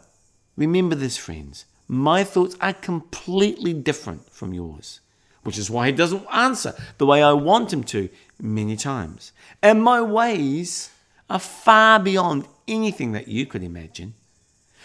remember 0.57 0.95
this, 0.95 1.17
friends. 1.17 1.67
My 1.87 2.25
thoughts 2.25 2.57
are 2.61 2.73
completely 2.73 3.73
different 3.73 4.31
from 4.31 4.55
yours, 4.55 5.01
which 5.45 5.59
is 5.59 5.71
why 5.71 5.87
He 5.87 5.93
doesn't 5.93 6.27
answer 6.33 6.75
the 6.99 7.07
way 7.07 7.23
I 7.23 7.33
want 7.33 7.73
Him 7.73 7.85
to 7.85 8.09
many 8.41 8.77
times. 8.77 9.33
And 9.63 9.83
my 9.83 10.03
ways 10.03 10.91
are 11.31 11.39
far 11.39 12.01
beyond 12.01 12.47
anything 12.67 13.13
that 13.13 13.29
you 13.29 13.47
could 13.47 13.63
imagine. 13.63 14.15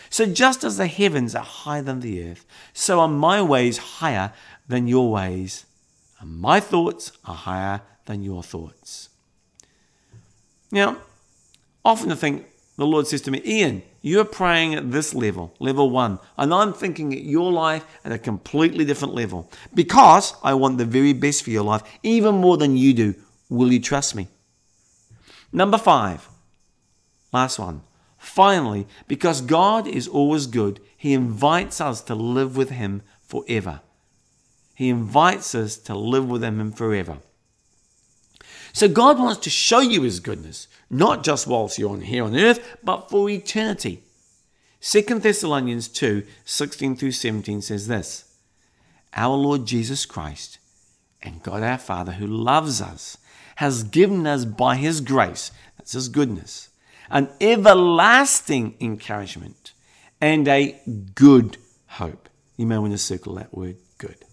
So, 0.09 0.25
just 0.25 0.63
as 0.63 0.77
the 0.77 0.87
heavens 0.87 1.35
are 1.35 1.43
higher 1.43 1.81
than 1.81 1.99
the 1.99 2.29
earth, 2.29 2.45
so 2.73 2.99
are 2.99 3.07
my 3.07 3.41
ways 3.41 3.77
higher 3.77 4.33
than 4.67 4.87
your 4.87 5.11
ways, 5.11 5.65
and 6.19 6.39
my 6.39 6.59
thoughts 6.59 7.11
are 7.25 7.35
higher 7.35 7.81
than 8.05 8.23
your 8.23 8.41
thoughts. 8.41 9.09
Now, 10.71 10.97
often 11.83 12.11
I 12.11 12.15
think 12.15 12.47
the 12.79 12.87
Lord 12.87 13.07
says 13.07 13.19
to 13.23 13.31
me, 13.31 13.41
Ian, 13.45 13.83
you're 14.01 14.23
praying 14.23 14.73
at 14.73 14.89
this 14.89 15.13
level, 15.13 15.53
level 15.59 15.89
one, 15.89 16.17
and 16.37 16.53
I'm 16.53 16.71
thinking 16.71 17.13
at 17.13 17.23
your 17.23 17.51
life 17.51 17.85
at 18.05 18.13
a 18.13 18.17
completely 18.17 18.85
different 18.85 19.13
level 19.13 19.51
because 19.73 20.33
I 20.43 20.53
want 20.53 20.77
the 20.77 20.85
very 20.85 21.11
best 21.11 21.43
for 21.43 21.49
your 21.49 21.63
life, 21.63 21.83
even 22.03 22.35
more 22.35 22.55
than 22.55 22.77
you 22.77 22.93
do. 22.93 23.15
Will 23.49 23.73
you 23.73 23.81
trust 23.81 24.15
me? 24.15 24.29
Number 25.51 25.77
five, 25.77 26.29
last 27.33 27.59
one. 27.59 27.81
Finally, 28.17 28.87
because 29.09 29.41
God 29.41 29.85
is 29.85 30.07
always 30.07 30.47
good, 30.47 30.79
He 30.95 31.11
invites 31.11 31.81
us 31.81 31.99
to 32.03 32.15
live 32.15 32.55
with 32.55 32.69
Him 32.69 33.01
forever. 33.21 33.81
He 34.73 34.87
invites 34.87 35.53
us 35.53 35.75
to 35.79 35.95
live 35.95 36.29
with 36.29 36.45
Him 36.45 36.71
forever. 36.71 37.17
So 38.79 38.87
God 38.87 39.19
wants 39.19 39.41
to 39.41 39.49
show 39.49 39.81
you 39.81 40.03
His 40.03 40.21
goodness, 40.21 40.69
not 40.89 41.21
just 41.21 41.47
whilst 41.47 41.77
you're 41.77 41.89
on 41.89 41.99
here 41.99 42.23
on 42.23 42.33
earth, 42.33 42.77
but 42.81 43.09
for 43.09 43.29
eternity. 43.29 44.01
2 44.79 45.01
Thessalonians 45.01 45.89
2 45.89 46.23
16 46.45 46.95
through 46.95 47.11
17 47.11 47.61
says 47.61 47.87
this 47.87 48.23
Our 49.13 49.35
Lord 49.35 49.65
Jesus 49.65 50.05
Christ 50.05 50.59
and 51.21 51.43
God 51.43 51.61
our 51.61 51.77
Father, 51.77 52.13
who 52.13 52.25
loves 52.25 52.81
us, 52.81 53.17
has 53.57 53.83
given 53.83 54.25
us 54.25 54.45
by 54.45 54.77
His 54.77 55.01
grace, 55.01 55.51
that's 55.77 55.91
His 55.91 56.07
goodness, 56.07 56.69
an 57.09 57.27
everlasting 57.41 58.77
encouragement 58.79 59.73
and 60.21 60.47
a 60.47 60.79
good 61.15 61.57
hope. 61.87 62.29
You 62.55 62.65
may 62.65 62.77
want 62.77 62.93
to 62.93 62.97
circle 62.97 63.35
that 63.35 63.53
word 63.53 63.75
good. 63.97 64.23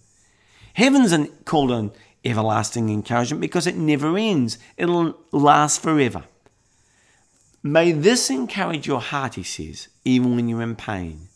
Heaven's 0.74 1.12
called 1.44 1.72
an 1.72 1.90
everlasting 2.26 2.88
encouragement 2.88 3.40
because 3.40 3.66
it 3.66 3.76
never 3.76 4.16
ends, 4.16 4.58
it'll 4.76 5.16
last 5.32 5.80
forever. 5.80 6.24
May 7.62 7.92
this 7.92 8.30
encourage 8.30 8.86
your 8.86 9.00
heart, 9.00 9.34
he 9.34 9.42
says, 9.42 9.88
even 10.04 10.36
when 10.36 10.48
you're 10.48 10.62
in 10.62 10.76
pain, 10.76 11.28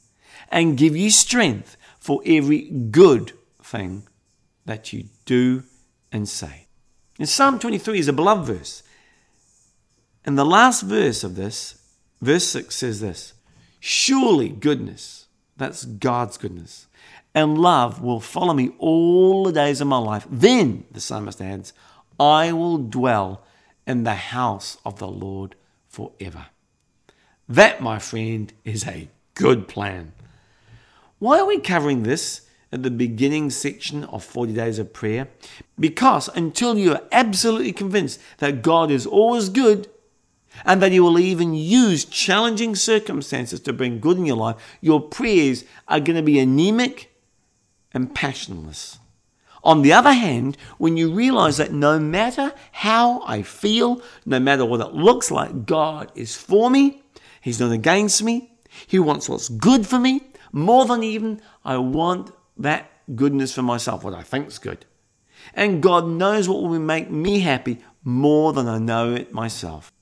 and 0.51 0.77
give 0.77 0.97
you 0.97 1.11
strength 1.11 1.77
for 1.99 2.23
every 2.25 2.63
good 2.71 3.33
thing 3.63 4.07
that 4.67 4.93
you 4.93 5.05
do 5.25 5.65
and 6.13 6.29
say. 6.29 6.67
In 7.19 7.27
Psalm 7.27 7.59
23 7.59 7.99
is 7.99 8.09
a 8.09 8.13
beloved 8.13 8.47
verse. 8.47 8.83
And 10.25 10.39
the 10.39 10.45
last 10.45 10.83
verse 10.83 11.25
of 11.25 11.35
this, 11.35 11.83
verse 12.21 12.47
6 12.49 12.75
says 12.75 13.01
this 13.01 13.35
Surely 13.79 14.49
goodness, 14.49 15.27
that's 15.57 15.85
God's 15.85 16.37
goodness, 16.37 16.87
and 17.35 17.59
love 17.59 18.03
will 18.03 18.21
follow 18.21 18.55
me 18.55 18.73
all 18.79 19.45
the 19.45 19.53
days 19.53 19.81
of 19.81 19.87
my 19.87 19.99
life. 19.99 20.27
Then, 20.31 20.85
the 20.91 21.01
psalmist 21.01 21.41
adds, 21.41 21.73
I 22.19 22.53
will 22.53 22.79
dwell 22.79 23.43
in 23.87 24.05
the 24.05 24.15
house 24.15 24.79
of 24.85 24.99
the 24.99 25.09
Lord 25.09 25.55
forever. 25.89 26.47
That, 27.49 27.83
my 27.83 27.99
friend, 27.99 28.53
is 28.65 28.87
a 28.87 29.09
good 29.35 29.69
plan. 29.69 30.13
Why 31.19 31.41
are 31.41 31.47
we 31.47 31.59
covering 31.61 32.03
this 32.03 32.43
at 32.73 32.83
the 32.83 32.91
beginning 32.91 33.51
section 33.51 34.05
of 34.05 34.25
40 34.25 34.53
Days 34.53 34.79
of 34.79 34.93
Prayer? 34.93 35.29
Because 35.79 36.29
until 36.29 36.79
you 36.79 36.93
are 36.93 37.03
absolutely 37.13 37.73
convinced 37.73 38.21
that 38.39 38.63
God 38.63 38.91
is 38.91 39.07
always 39.07 39.49
good 39.49 39.89
and 40.65 40.81
that 40.83 40.93
He 40.93 41.01
will 41.01 41.19
even 41.19 41.55
use 41.55 42.05
challenging 42.05 42.75
circumstances 42.75 43.61
to 43.61 43.73
bring 43.73 44.01
good 44.01 44.17
in 44.17 44.27
your 44.27 44.37
life, 44.37 44.57
your 44.81 45.01
prayers 45.01 45.65
are 45.89 46.01
going 46.01 46.17
to 46.17 46.23
be 46.23 46.39
anemic 46.39 47.10
and 47.93 48.15
passionless. 48.15 48.99
On 49.63 49.83
the 49.83 49.93
other 49.93 50.13
hand, 50.13 50.57
when 50.79 50.97
you 50.97 51.13
realize 51.13 51.59
that 51.59 51.73
no 51.73 51.99
matter 51.99 52.53
how 52.73 53.23
I 53.27 53.43
feel, 53.43 54.01
no 54.25 54.41
matter 54.41 54.65
what 54.65 54.81
it 54.81 54.95
looks 54.95 55.31
like, 55.31 55.67
God 55.67 56.11
is 56.15 56.37
for 56.37 56.71
me, 56.71 57.03
He's 57.41 57.61
not 57.61 57.73
against 57.73 58.23
me, 58.23 58.53
He 58.87 58.99
wants 58.99 59.29
what's 59.29 59.49
good 59.49 59.87
for 59.87 59.99
me, 59.99 60.23
more 60.53 60.87
than 60.87 61.03
even 61.03 61.41
I 61.65 61.77
want 61.77 62.33
that 62.57 62.91
goodness 63.15 63.55
for 63.55 63.63
myself, 63.63 64.03
what 64.03 64.15
I 64.15 64.23
think 64.23 64.49
is 64.49 64.59
good. 64.59 64.87
And 65.55 65.83
God 65.83 66.07
knows 66.07 66.49
what 66.49 66.63
will 66.63 66.79
make 66.79 67.11
me 67.11 67.41
happy 67.41 67.79
more 68.03 68.53
than 68.53 68.69
I 68.69 68.79
know 68.79 69.15
it 69.15 69.33
myself. 69.33 69.93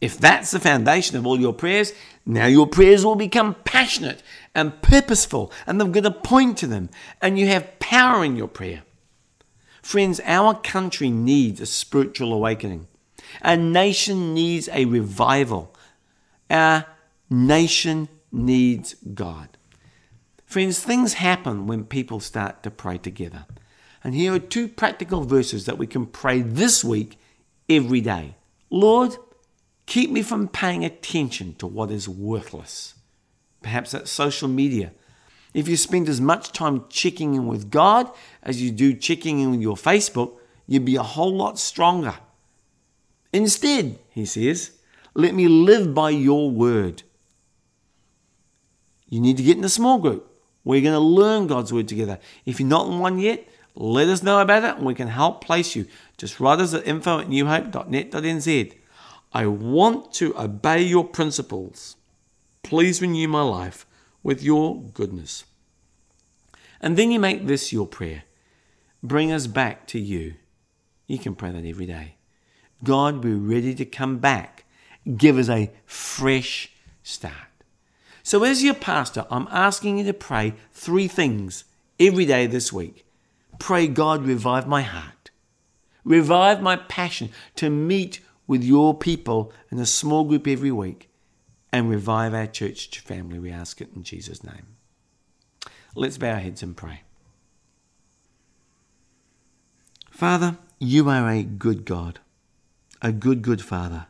If 0.00 0.18
that's 0.18 0.50
the 0.50 0.60
foundation 0.60 1.16
of 1.16 1.26
all 1.26 1.40
your 1.40 1.54
prayers, 1.54 1.92
now 2.26 2.46
your 2.46 2.66
prayers 2.66 3.04
will 3.04 3.16
become 3.16 3.54
passionate 3.64 4.22
and 4.54 4.82
purposeful, 4.82 5.50
and 5.66 5.80
they're 5.80 5.88
going 5.88 6.04
to 6.04 6.10
point 6.10 6.58
to 6.58 6.66
them, 6.66 6.90
and 7.22 7.38
you 7.38 7.46
have 7.46 7.78
power 7.78 8.24
in 8.24 8.36
your 8.36 8.48
prayer. 8.48 8.82
Friends, 9.82 10.20
our 10.24 10.54
country 10.54 11.10
needs 11.10 11.60
a 11.60 11.66
spiritual 11.66 12.34
awakening. 12.34 12.88
Our 13.42 13.56
nation 13.56 14.34
needs 14.34 14.68
a 14.70 14.84
revival. 14.84 15.74
Our 16.50 16.86
nation 17.30 18.08
needs 18.32 18.94
God. 19.14 19.56
Friends, 20.44 20.78
things 20.80 21.14
happen 21.14 21.66
when 21.66 21.84
people 21.84 22.20
start 22.20 22.62
to 22.62 22.70
pray 22.70 22.98
together. 22.98 23.46
And 24.04 24.14
here 24.14 24.34
are 24.34 24.38
two 24.38 24.68
practical 24.68 25.22
verses 25.24 25.66
that 25.66 25.78
we 25.78 25.86
can 25.86 26.06
pray 26.06 26.40
this 26.40 26.84
week 26.84 27.18
every 27.68 28.00
day. 28.00 28.36
Lord, 28.70 29.16
Keep 29.86 30.10
me 30.10 30.22
from 30.22 30.48
paying 30.48 30.84
attention 30.84 31.54
to 31.54 31.66
what 31.66 31.90
is 31.90 32.08
worthless. 32.08 32.94
Perhaps 33.62 33.92
that's 33.92 34.10
social 34.10 34.48
media. 34.48 34.92
If 35.54 35.68
you 35.68 35.76
spend 35.76 36.08
as 36.08 36.20
much 36.20 36.52
time 36.52 36.84
checking 36.88 37.34
in 37.34 37.46
with 37.46 37.70
God 37.70 38.10
as 38.42 38.60
you 38.60 38.70
do 38.70 38.92
checking 38.94 39.40
in 39.40 39.52
with 39.52 39.60
your 39.62 39.76
Facebook, 39.76 40.36
you'd 40.66 40.84
be 40.84 40.96
a 40.96 41.02
whole 41.02 41.34
lot 41.34 41.58
stronger. 41.58 42.14
Instead, 43.32 43.98
he 44.10 44.26
says, 44.26 44.72
let 45.14 45.34
me 45.34 45.48
live 45.48 45.94
by 45.94 46.10
your 46.10 46.50
word. 46.50 47.02
You 49.08 49.20
need 49.20 49.36
to 49.38 49.42
get 49.42 49.56
in 49.56 49.64
a 49.64 49.68
small 49.68 49.98
group. 49.98 50.30
We're 50.64 50.82
going 50.82 50.92
to 50.92 50.98
learn 50.98 51.46
God's 51.46 51.72
word 51.72 51.88
together. 51.88 52.18
If 52.44 52.58
you're 52.60 52.68
not 52.68 52.88
in 52.88 52.98
one 52.98 53.18
yet, 53.18 53.48
let 53.74 54.08
us 54.08 54.22
know 54.22 54.40
about 54.40 54.64
it 54.64 54.76
and 54.76 54.84
we 54.84 54.94
can 54.94 55.08
help 55.08 55.44
place 55.44 55.76
you. 55.76 55.86
Just 56.18 56.40
write 56.40 56.58
us 56.58 56.74
at 56.74 56.86
info 56.86 57.20
at 57.20 57.28
newhope.net.nz. 57.28 58.74
I 59.36 59.44
want 59.44 60.14
to 60.14 60.34
obey 60.38 60.80
your 60.80 61.04
principles. 61.04 61.96
Please 62.62 63.02
renew 63.02 63.28
my 63.28 63.42
life 63.42 63.84
with 64.22 64.42
your 64.42 64.80
goodness. 64.80 65.44
And 66.80 66.96
then 66.96 67.10
you 67.10 67.20
make 67.20 67.46
this 67.46 67.70
your 67.70 67.86
prayer. 67.86 68.22
Bring 69.02 69.30
us 69.30 69.46
back 69.46 69.86
to 69.88 69.98
you. 69.98 70.36
You 71.06 71.18
can 71.18 71.34
pray 71.34 71.50
that 71.50 71.66
every 71.66 71.84
day. 71.84 72.14
God, 72.82 73.22
we're 73.22 73.36
ready 73.36 73.74
to 73.74 73.84
come 73.84 74.16
back. 74.16 74.64
Give 75.18 75.36
us 75.36 75.50
a 75.50 75.70
fresh 75.84 76.72
start. 77.02 77.34
So, 78.22 78.42
as 78.42 78.64
your 78.64 78.72
pastor, 78.72 79.26
I'm 79.30 79.48
asking 79.50 79.98
you 79.98 80.04
to 80.04 80.14
pray 80.14 80.54
three 80.72 81.08
things 81.08 81.64
every 82.00 82.24
day 82.24 82.46
this 82.46 82.72
week. 82.72 83.04
Pray, 83.58 83.86
God, 83.86 84.24
revive 84.24 84.66
my 84.66 84.80
heart, 84.80 85.30
revive 86.04 86.62
my 86.62 86.76
passion 86.76 87.28
to 87.56 87.68
meet 87.68 88.20
with 88.46 88.62
your 88.62 88.96
people 88.96 89.52
in 89.70 89.78
a 89.78 89.86
small 89.86 90.24
group 90.24 90.46
every 90.46 90.72
week 90.72 91.10
and 91.72 91.90
revive 91.90 92.34
our 92.34 92.46
church 92.46 93.00
family. 93.00 93.38
We 93.38 93.50
ask 93.50 93.80
it 93.80 93.90
in 93.94 94.02
Jesus' 94.02 94.44
name. 94.44 94.76
Let's 95.94 96.18
bow 96.18 96.32
our 96.32 96.38
heads 96.38 96.62
and 96.62 96.76
pray. 96.76 97.02
Father, 100.10 100.58
you 100.78 101.08
are 101.08 101.28
a 101.28 101.42
good 101.42 101.84
God, 101.84 102.20
a 103.02 103.12
good, 103.12 103.42
good 103.42 103.62
Father. 103.62 104.06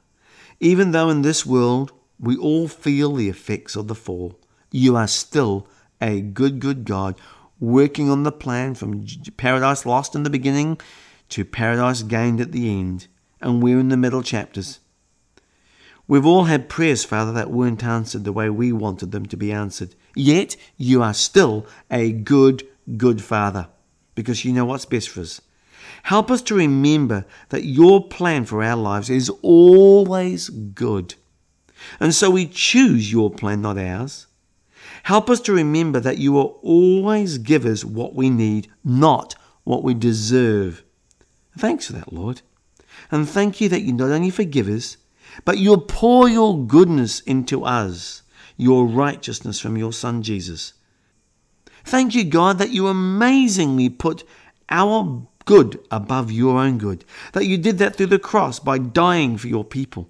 Even 0.60 0.92
though 0.92 1.10
in 1.10 1.22
this 1.22 1.44
world 1.44 1.92
we 2.18 2.36
all 2.36 2.68
feel 2.68 3.14
the 3.14 3.28
effects 3.28 3.76
of 3.76 3.88
the 3.88 3.94
fall, 3.94 4.38
you 4.70 4.96
are 4.96 5.08
still 5.08 5.66
a 6.00 6.20
good, 6.20 6.60
good 6.60 6.84
God 6.84 7.18
working 7.58 8.10
on 8.10 8.22
the 8.22 8.32
plan 8.32 8.74
from 8.74 9.04
paradise 9.36 9.86
lost 9.86 10.14
in 10.14 10.22
the 10.22 10.30
beginning 10.30 10.78
to 11.30 11.44
paradise 11.44 12.02
gained 12.02 12.40
at 12.40 12.52
the 12.52 12.70
end 12.70 13.08
and 13.40 13.62
we're 13.62 13.78
in 13.78 13.88
the 13.88 13.96
middle 13.96 14.22
chapters. 14.22 14.80
We've 16.08 16.26
all 16.26 16.44
had 16.44 16.68
prayers, 16.68 17.04
Father, 17.04 17.32
that 17.32 17.50
weren't 17.50 17.82
answered 17.82 18.24
the 18.24 18.32
way 18.32 18.48
we 18.48 18.72
wanted 18.72 19.10
them 19.10 19.26
to 19.26 19.36
be 19.36 19.50
answered. 19.50 19.94
Yet 20.14 20.56
you 20.76 21.02
are 21.02 21.14
still 21.14 21.66
a 21.90 22.12
good, 22.12 22.66
good 22.96 23.20
Father 23.22 23.68
because 24.14 24.44
you 24.44 24.52
know 24.52 24.64
what's 24.64 24.84
best 24.84 25.08
for 25.08 25.20
us. 25.20 25.40
Help 26.04 26.30
us 26.30 26.42
to 26.42 26.54
remember 26.54 27.24
that 27.48 27.64
your 27.64 28.06
plan 28.06 28.44
for 28.44 28.62
our 28.62 28.76
lives 28.76 29.10
is 29.10 29.28
always 29.42 30.48
good. 30.48 31.14
And 32.00 32.14
so 32.14 32.30
we 32.30 32.46
choose 32.46 33.12
your 33.12 33.30
plan, 33.30 33.62
not 33.62 33.78
ours. 33.78 34.26
Help 35.02 35.28
us 35.28 35.40
to 35.40 35.52
remember 35.52 36.00
that 36.00 36.18
you 36.18 36.32
will 36.32 36.58
always 36.62 37.38
give 37.38 37.64
us 37.64 37.84
what 37.84 38.14
we 38.14 38.30
need, 38.30 38.68
not 38.84 39.34
what 39.64 39.82
we 39.82 39.94
deserve. 39.94 40.84
Thanks 41.58 41.86
for 41.86 41.92
that, 41.94 42.12
Lord. 42.12 42.42
And 43.10 43.28
thank 43.28 43.60
you 43.60 43.68
that 43.68 43.82
you 43.82 43.92
not 43.92 44.10
only 44.10 44.30
forgive 44.30 44.68
us, 44.68 44.96
but 45.44 45.58
you'll 45.58 45.80
pour 45.80 46.28
your 46.28 46.64
goodness 46.66 47.20
into 47.20 47.64
us, 47.64 48.22
your 48.56 48.86
righteousness 48.86 49.60
from 49.60 49.76
your 49.76 49.92
Son 49.92 50.22
Jesus. 50.22 50.72
Thank 51.84 52.14
you, 52.14 52.24
God, 52.24 52.58
that 52.58 52.70
you 52.70 52.88
amazingly 52.88 53.88
put 53.88 54.24
our 54.68 55.22
good 55.44 55.78
above 55.90 56.32
your 56.32 56.58
own 56.58 56.78
good, 56.78 57.04
that 57.32 57.46
you 57.46 57.56
did 57.56 57.78
that 57.78 57.96
through 57.96 58.06
the 58.06 58.18
cross 58.18 58.58
by 58.58 58.78
dying 58.78 59.38
for 59.38 59.46
your 59.46 59.64
people. 59.64 60.08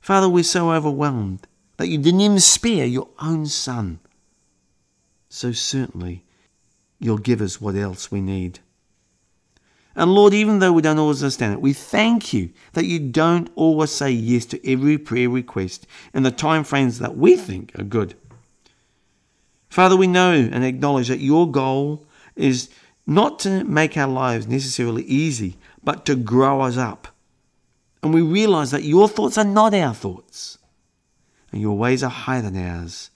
Father, 0.00 0.28
we're 0.28 0.44
so 0.44 0.70
overwhelmed 0.70 1.46
that 1.76 1.88
you 1.88 1.98
didn't 1.98 2.20
even 2.20 2.40
spare 2.40 2.86
your 2.86 3.08
own 3.20 3.46
Son. 3.46 3.98
So 5.28 5.50
certainly, 5.50 6.24
you'll 7.00 7.18
give 7.18 7.40
us 7.40 7.60
what 7.60 7.74
else 7.74 8.12
we 8.12 8.20
need. 8.20 8.60
And 9.96 10.12
Lord, 10.12 10.34
even 10.34 10.58
though 10.58 10.72
we 10.72 10.82
don't 10.82 10.98
always 10.98 11.22
understand 11.22 11.54
it, 11.54 11.60
we 11.60 11.72
thank 11.72 12.32
you 12.32 12.50
that 12.72 12.86
you 12.86 12.98
don't 12.98 13.50
always 13.54 13.90
say 13.90 14.10
yes 14.10 14.44
to 14.46 14.70
every 14.70 14.98
prayer 14.98 15.30
request 15.30 15.86
in 16.12 16.24
the 16.24 16.30
time 16.30 16.64
frames 16.64 16.98
that 16.98 17.16
we 17.16 17.36
think 17.36 17.78
are 17.78 17.84
good. 17.84 18.14
Father, 19.68 19.96
we 19.96 20.06
know 20.06 20.32
and 20.32 20.64
acknowledge 20.64 21.08
that 21.08 21.20
your 21.20 21.50
goal 21.50 22.06
is 22.36 22.70
not 23.06 23.38
to 23.40 23.64
make 23.64 23.96
our 23.96 24.08
lives 24.08 24.46
necessarily 24.46 25.04
easy, 25.04 25.56
but 25.82 26.04
to 26.06 26.16
grow 26.16 26.62
us 26.62 26.76
up. 26.76 27.08
And 28.02 28.12
we 28.12 28.22
realize 28.22 28.70
that 28.70 28.84
your 28.84 29.08
thoughts 29.08 29.38
are 29.38 29.44
not 29.44 29.74
our 29.74 29.94
thoughts, 29.94 30.58
and 31.52 31.60
your 31.60 31.76
ways 31.76 32.02
are 32.02 32.10
higher 32.10 32.42
than 32.42 32.56
ours. 32.56 33.10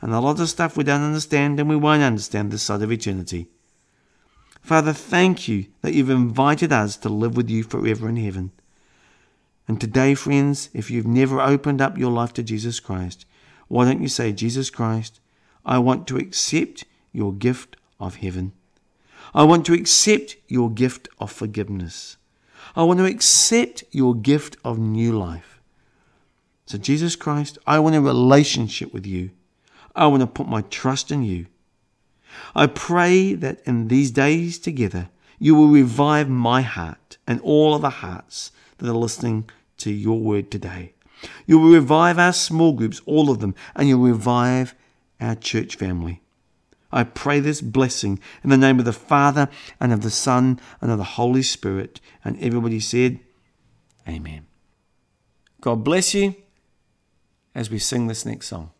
And 0.00 0.12
a 0.12 0.20
lot 0.20 0.40
of 0.40 0.48
stuff 0.48 0.76
we 0.76 0.84
don't 0.84 1.02
understand 1.02 1.58
and 1.58 1.68
we 1.68 1.76
won't 1.76 2.02
understand 2.02 2.50
this 2.50 2.62
side 2.62 2.82
of 2.82 2.92
eternity. 2.92 3.48
Father, 4.64 4.94
thank 4.94 5.46
you 5.46 5.66
that 5.82 5.92
you've 5.92 6.08
invited 6.08 6.72
us 6.72 6.96
to 6.96 7.10
live 7.10 7.36
with 7.36 7.50
you 7.50 7.62
forever 7.62 8.08
in 8.08 8.16
heaven. 8.16 8.50
And 9.68 9.78
today, 9.78 10.14
friends, 10.14 10.70
if 10.72 10.90
you've 10.90 11.06
never 11.06 11.38
opened 11.38 11.82
up 11.82 11.98
your 11.98 12.10
life 12.10 12.32
to 12.32 12.42
Jesus 12.42 12.80
Christ, 12.80 13.26
why 13.68 13.84
don't 13.84 14.00
you 14.00 14.08
say, 14.08 14.32
Jesus 14.32 14.70
Christ, 14.70 15.20
I 15.66 15.76
want 15.80 16.06
to 16.06 16.16
accept 16.16 16.84
your 17.12 17.34
gift 17.34 17.76
of 18.00 18.16
heaven. 18.16 18.52
I 19.34 19.42
want 19.42 19.66
to 19.66 19.74
accept 19.74 20.36
your 20.48 20.70
gift 20.70 21.08
of 21.18 21.30
forgiveness. 21.30 22.16
I 22.74 22.84
want 22.84 23.00
to 23.00 23.04
accept 23.04 23.84
your 23.90 24.14
gift 24.14 24.56
of 24.64 24.78
new 24.78 25.12
life. 25.12 25.60
So, 26.64 26.78
Jesus 26.78 27.16
Christ, 27.16 27.58
I 27.66 27.80
want 27.80 27.96
a 27.96 28.00
relationship 28.00 28.94
with 28.94 29.04
you. 29.04 29.30
I 29.94 30.06
want 30.06 30.22
to 30.22 30.26
put 30.26 30.48
my 30.48 30.62
trust 30.62 31.12
in 31.12 31.22
you. 31.22 31.48
I 32.54 32.66
pray 32.66 33.34
that 33.34 33.60
in 33.64 33.88
these 33.88 34.10
days 34.10 34.58
together, 34.58 35.08
you 35.38 35.54
will 35.54 35.68
revive 35.68 36.28
my 36.28 36.62
heart 36.62 37.18
and 37.26 37.40
all 37.40 37.74
of 37.74 37.82
the 37.82 37.90
hearts 37.90 38.52
that 38.78 38.88
are 38.88 38.94
listening 38.94 39.48
to 39.78 39.90
your 39.90 40.18
word 40.18 40.50
today. 40.50 40.92
You 41.46 41.58
will 41.58 41.72
revive 41.72 42.18
our 42.18 42.32
small 42.32 42.72
groups, 42.72 43.00
all 43.06 43.30
of 43.30 43.40
them, 43.40 43.54
and 43.74 43.88
you'll 43.88 44.00
revive 44.00 44.74
our 45.20 45.34
church 45.34 45.76
family. 45.76 46.20
I 46.92 47.02
pray 47.02 47.40
this 47.40 47.60
blessing 47.60 48.20
in 48.44 48.50
the 48.50 48.56
name 48.56 48.78
of 48.78 48.84
the 48.84 48.92
Father 48.92 49.48
and 49.80 49.92
of 49.92 50.02
the 50.02 50.10
Son 50.10 50.60
and 50.80 50.92
of 50.92 50.98
the 50.98 51.04
Holy 51.04 51.42
Spirit. 51.42 52.00
And 52.24 52.40
everybody 52.40 52.78
said, 52.78 53.18
Amen. 54.08 54.46
God 55.60 55.82
bless 55.82 56.14
you 56.14 56.36
as 57.54 57.68
we 57.70 57.78
sing 57.78 58.06
this 58.06 58.24
next 58.24 58.48
song. 58.48 58.70